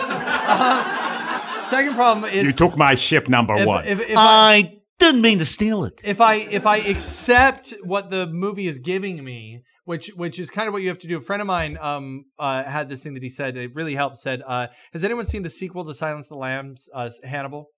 [0.48, 1.25] Uh,
[1.68, 3.84] second problem is You took my ship number if- one.
[3.86, 6.00] if- if I, didn't mean to steal it.
[6.04, 10.68] if I if I accept what the movie is giving me, which which is kind
[10.68, 11.18] of what you have to do.
[11.18, 14.16] A friend of mine um uh, had this thing that he said it really helped.
[14.16, 17.68] Said, uh, has anyone seen the sequel to Silence of the Lambs, uh, Hannibal?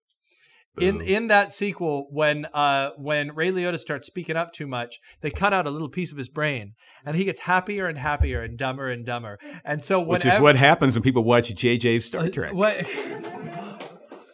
[0.80, 5.30] In in that sequel, when uh when Ray Liotta starts speaking up too much, they
[5.30, 6.74] cut out a little piece of his brain,
[7.04, 9.40] and he gets happier and happier and dumber and dumber.
[9.64, 12.52] And so Which is what happens when people watch JJ's Star Trek.
[12.54, 12.76] what?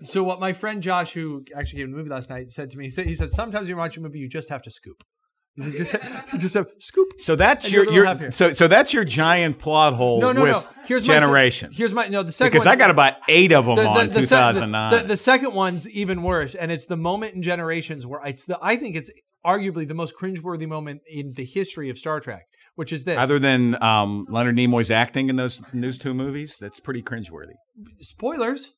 [0.05, 2.79] So what my friend Josh, who actually came to the movie last night, said to
[2.79, 4.71] me, he said, he said sometimes when you watch a movie, you just have to
[4.71, 5.03] scoop.
[5.57, 5.93] You just,
[6.33, 7.13] you just have scoop.
[7.19, 10.65] So that's your, your so so that's your giant plot hole No, no, with no.
[10.85, 11.79] Here's my se- generations.
[11.79, 12.25] here's my no.
[12.25, 14.91] The second because one, I got about eight of them the, on the, the, 2009.
[14.91, 18.47] The, the, the second one's even worse, and it's the moment in Generations where it's
[18.47, 19.13] the I think it's
[19.47, 23.17] arguably the most cringeworthy moment in the history of Star Trek, which is this.
[23.17, 27.55] Other than um, Leonard Nimoy's acting in those those two movies, that's pretty cringeworthy.
[28.01, 28.73] spoilers.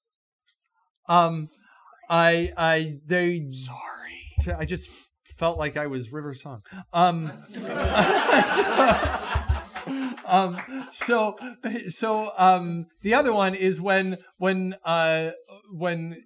[1.08, 1.46] Um,
[2.08, 4.56] I I they sorry.
[4.58, 4.90] I just
[5.36, 6.62] felt like I was River Song.
[6.92, 7.32] Um,
[10.26, 10.60] um,
[10.92, 11.36] so
[11.88, 15.30] so um, the other one is when when uh
[15.72, 16.22] when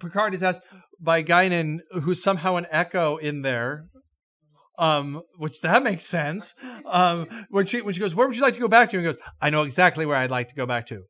[0.00, 0.62] Picard is asked
[1.00, 3.86] by Guinan, who's somehow an echo in there.
[4.78, 6.52] Um, which that makes sense.
[6.84, 8.98] Um, when she when she goes, where would you like to go back to?
[8.98, 11.04] And he goes, I know exactly where I'd like to go back to.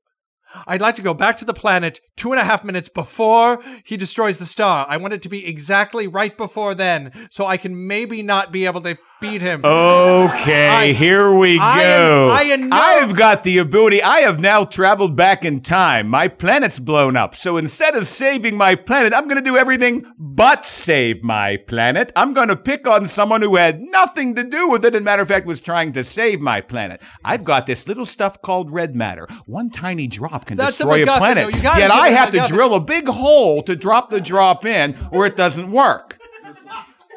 [0.67, 3.97] I'd like to go back to the planet two and a half minutes before he
[3.97, 4.87] destroys the star.
[4.89, 8.67] I want it to be exactly right before then, so I can maybe not be
[8.67, 9.65] able to beat him.
[9.65, 12.33] Okay, I- here we I go.
[12.35, 14.03] am- I I've got the ability.
[14.03, 16.09] I have now traveled back in time.
[16.09, 17.35] My planet's blown up.
[17.37, 22.13] So instead of saving my planet, I'm going to do everything but save my planet.
[22.17, 24.95] I'm going to pick on someone who had nothing to do with it.
[24.95, 27.01] And matter of fact, was trying to save my planet.
[27.25, 29.27] I've got this little stuff called red matter.
[29.47, 31.53] One tiny drop can That's destroy a, MacGuffin, planet.
[31.53, 31.59] though.
[31.77, 35.27] Yet I a have to drill a big hole to drop the drop in, or
[35.27, 36.16] it doesn't work.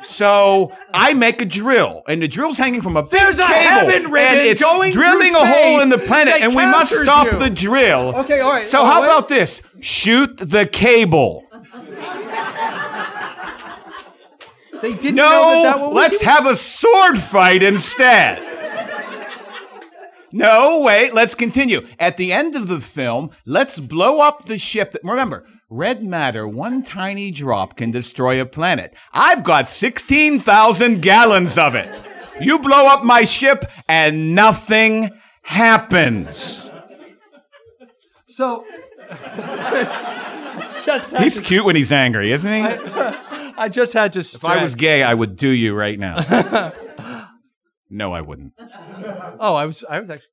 [0.01, 4.05] So I make a drill, and the drill's hanging from a There's a cable, heaven
[4.05, 6.91] and it's going through drilling a hole in the space planet, that and we must
[6.91, 7.37] captures stop you.
[7.39, 8.15] the drill.
[8.19, 8.65] Okay, all right.
[8.65, 9.07] So Oh, how wait.
[9.07, 9.61] about this?
[9.81, 11.45] Shoot the cable.
[14.81, 18.41] They didn't No, know that that was let's have a sword fight instead.
[20.31, 21.85] No, wait, let's continue.
[21.99, 24.91] At the end of the film, let's blow up the ship.
[24.91, 28.93] That, remember, red matter, one tiny drop can destroy a planet.
[29.13, 31.89] I've got 16,000 gallons of it.
[32.41, 35.09] You blow up my ship and nothing
[35.43, 36.69] happens.
[38.27, 38.65] So
[40.85, 42.61] just—he's to- cute when he's angry, isn't he?
[42.61, 44.19] I just had to.
[44.19, 46.71] If I was gay, I would do you right now.
[47.89, 48.53] no, I wouldn't.
[49.39, 49.83] Oh, I was.
[49.89, 50.29] I was actually.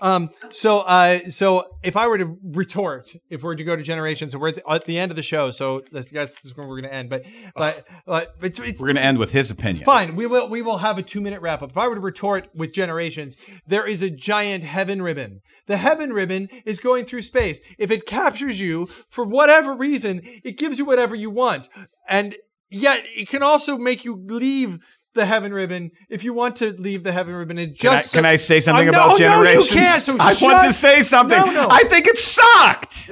[0.00, 0.30] Um.
[0.50, 0.80] So.
[0.80, 1.30] Uh.
[1.30, 4.48] So if I were to retort, if we were to go to generations, and we're
[4.48, 6.94] at the, at the end of the show, so that's is where we're going to
[6.94, 7.08] end.
[7.08, 7.24] But
[7.54, 9.84] but but it's, it's We're going to end with his opinion.
[9.84, 11.70] Fine, we will we will have a two minute wrap up.
[11.70, 13.36] If I were to retort with generations,
[13.66, 15.40] there is a giant heaven ribbon.
[15.66, 17.60] The heaven ribbon is going through space.
[17.78, 21.68] If it captures you for whatever reason, it gives you whatever you want,
[22.08, 22.36] and
[22.70, 24.78] yet it can also make you leave.
[25.14, 25.90] The heaven ribbon.
[26.08, 28.60] If you want to leave the heaven ribbon, it Can I, just can I say
[28.60, 29.70] something Uh, no, about no, generations?
[29.70, 30.02] you can't.
[30.04, 31.36] So I want to say something.
[31.36, 31.66] No, no.
[31.68, 33.10] I think it sucked.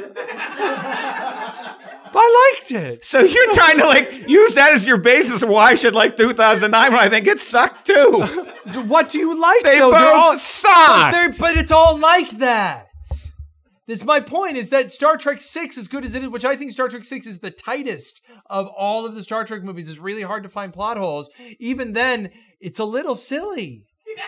[2.11, 3.05] I liked it.
[3.05, 6.17] So you're trying to like use that as your basis of why I should like
[6.17, 8.23] 2009 when I think it sucked too.
[8.87, 9.63] What do you like?
[9.63, 9.91] They though?
[9.91, 11.13] They're both all- But, suck.
[11.13, 12.87] they're- but it's all like that.
[13.87, 16.55] This my point is that Star Trek Six, as good as it is, which I
[16.57, 19.99] think Star Trek Six is the tightest of all of the Star Trek movies, is
[19.99, 21.31] really hard to find plot holes.
[21.59, 22.31] Even then,
[22.61, 23.85] it's a little silly.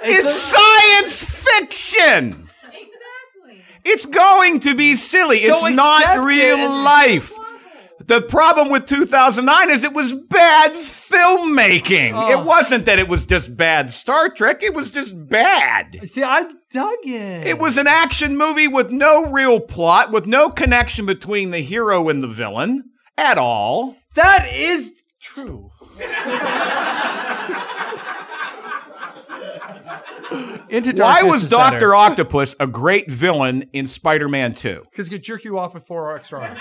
[0.00, 2.48] It's, a- science fiction.
[2.62, 3.64] Exactly.
[3.84, 5.38] It's going to be silly.
[5.38, 6.68] So it's not real it.
[6.68, 7.32] life.
[8.06, 12.12] The problem with 2009 is it was bad filmmaking.
[12.14, 12.40] Oh.
[12.40, 15.98] It wasn't that it was just bad Star Trek, it was just bad.
[16.08, 17.46] See, I dug it.
[17.46, 22.08] It was an action movie with no real plot, with no connection between the hero
[22.08, 22.84] and the villain
[23.18, 23.96] at all.
[24.14, 25.70] That is true.
[30.70, 31.94] Into Why was Dr.
[31.94, 34.84] Octopus a great villain in Spider Man 2?
[34.90, 36.60] Because it could jerk you off with four extra arms.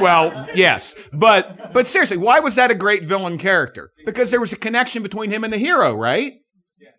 [0.00, 3.92] Well, yes, but but seriously, why was that a great villain character?
[4.04, 6.34] Because there was a connection between him and the hero, right?
[6.78, 6.94] Yes.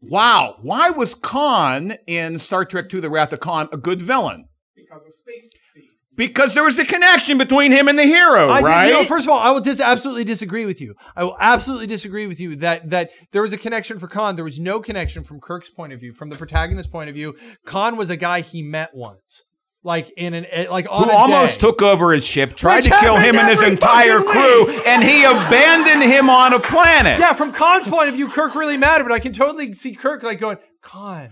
[0.00, 4.46] Wow, why was Khan in Star Trek II: The Wrath of Khan a good villain?
[4.74, 5.57] Because of Space Seed.
[6.18, 8.86] Because there was the connection between him and the hero, I, right?
[8.88, 10.94] You know, first of all, I will just absolutely disagree with you.
[11.16, 14.34] I will absolutely disagree with you that that there was a connection for Khan.
[14.36, 17.36] There was no connection from Kirk's point of view, from the protagonist's point of view.
[17.64, 19.44] Khan was a guy he met once,
[19.84, 21.68] like in an eh, like on Who a almost day.
[21.68, 24.86] took over his ship, tried Which to kill him and his entire crew, week.
[24.88, 27.20] and he abandoned him on a planet.
[27.20, 30.24] Yeah, from Khan's point of view, Kirk really mattered, but I can totally see Kirk
[30.24, 31.30] like going, Khan.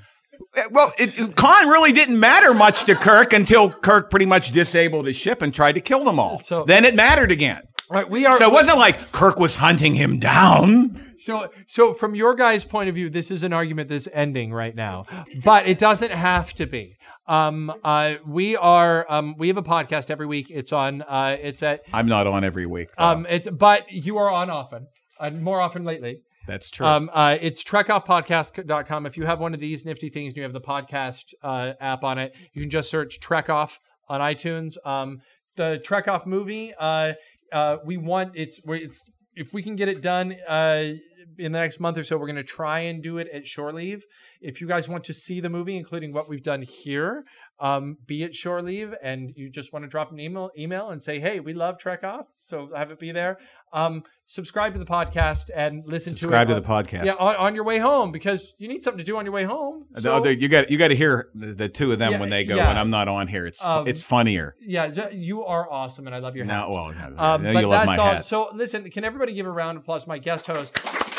[0.70, 5.16] Well, it, Khan really didn't matter much to Kirk until Kirk pretty much disabled his
[5.16, 6.38] ship and tried to kill them all.
[6.40, 7.62] So- then it mattered again.
[7.88, 8.36] Right, we are.
[8.36, 11.14] So it wasn't like Kirk was hunting him down.
[11.18, 14.74] So, so from your guys' point of view, this is an argument that's ending right
[14.74, 15.07] now,
[15.44, 16.96] but it doesn't have to be.
[17.28, 20.48] Um, uh, we are, um, we have a podcast every week.
[20.50, 22.88] It's on, uh, it's at, I'm not on every week.
[22.98, 23.04] though.
[23.04, 24.88] um, it's, but you are on often,
[25.20, 26.22] and more often lately.
[26.47, 26.86] That's true.
[26.86, 29.07] Um, uh, it's trekoffpodcast.com.
[29.07, 32.05] If you have one of these nifty things and you have the podcast uh, app
[32.05, 34.76] on it, you can just search Trek Off on iTunes.
[34.84, 35.20] Um,
[35.57, 37.14] the Trek Off movie, uh,
[37.53, 40.92] uh, we want it's it's if we can get it done uh,
[41.38, 43.72] in the next month or so, we're going to try and do it at Shore
[43.72, 44.05] Leave.
[44.40, 47.24] If you guys want to see the movie, including what we've done here,
[47.59, 51.02] um, be at Shore Leave, and you just want to drop an email email and
[51.02, 53.38] say, "Hey, we love Trek Off," so have it be there.
[53.72, 56.57] Um, subscribe to the podcast and listen Subscribe to it.
[56.57, 57.04] Subscribe to the podcast.
[57.07, 59.44] Yeah, on, on your way home because you need something to do on your way
[59.44, 59.86] home.
[59.92, 62.20] The So, other- you got you got to hear the, the two of them Yeah,
[62.20, 62.68] when they go yeah.
[62.68, 63.46] when I'm not on here.
[63.46, 64.54] It's Um, it's funnier.
[64.61, 66.68] yeah, you are awesome, and I love your hat.
[66.70, 68.12] No, well, no, Um, no, but you love that's my all.
[68.14, 68.24] hat.
[68.24, 71.15] So listen, can everybody give a round of applause to my guest host?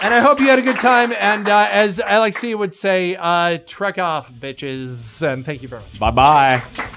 [0.00, 1.12] And I hope you had a good time.
[1.18, 5.22] And uh, as Alexia would say, uh, trek off, bitches.
[5.26, 5.98] And thank you very much.
[5.98, 6.94] Bye bye.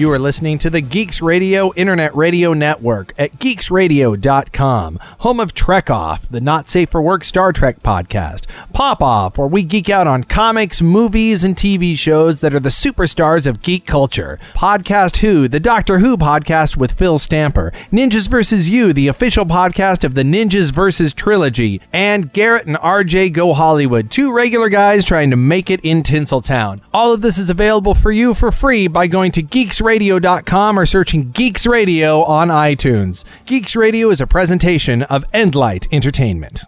[0.00, 5.90] You are listening to the Geeks Radio Internet Radio Network at geeksradio.com, home of Trek
[5.90, 10.06] Off, the Not Safe for Work Star Trek podcast, Pop Off, where we geek out
[10.06, 15.48] on comics, movies, and TV shows that are the superstars of geek culture, Podcast Who,
[15.48, 18.70] the Doctor Who podcast with Phil Stamper, Ninjas vs.
[18.70, 21.12] You, the official podcast of the Ninjas vs.
[21.12, 26.02] Trilogy, and Garrett and RJ Go Hollywood, two regular guys trying to make it in
[26.02, 26.80] Tinseltown.
[26.94, 29.42] All of this is available for you for free by going to
[29.90, 33.24] geeksradio.com or searching Geeks Radio on iTunes.
[33.44, 36.62] Geeks Radio is a presentation of Endlight Entertainment.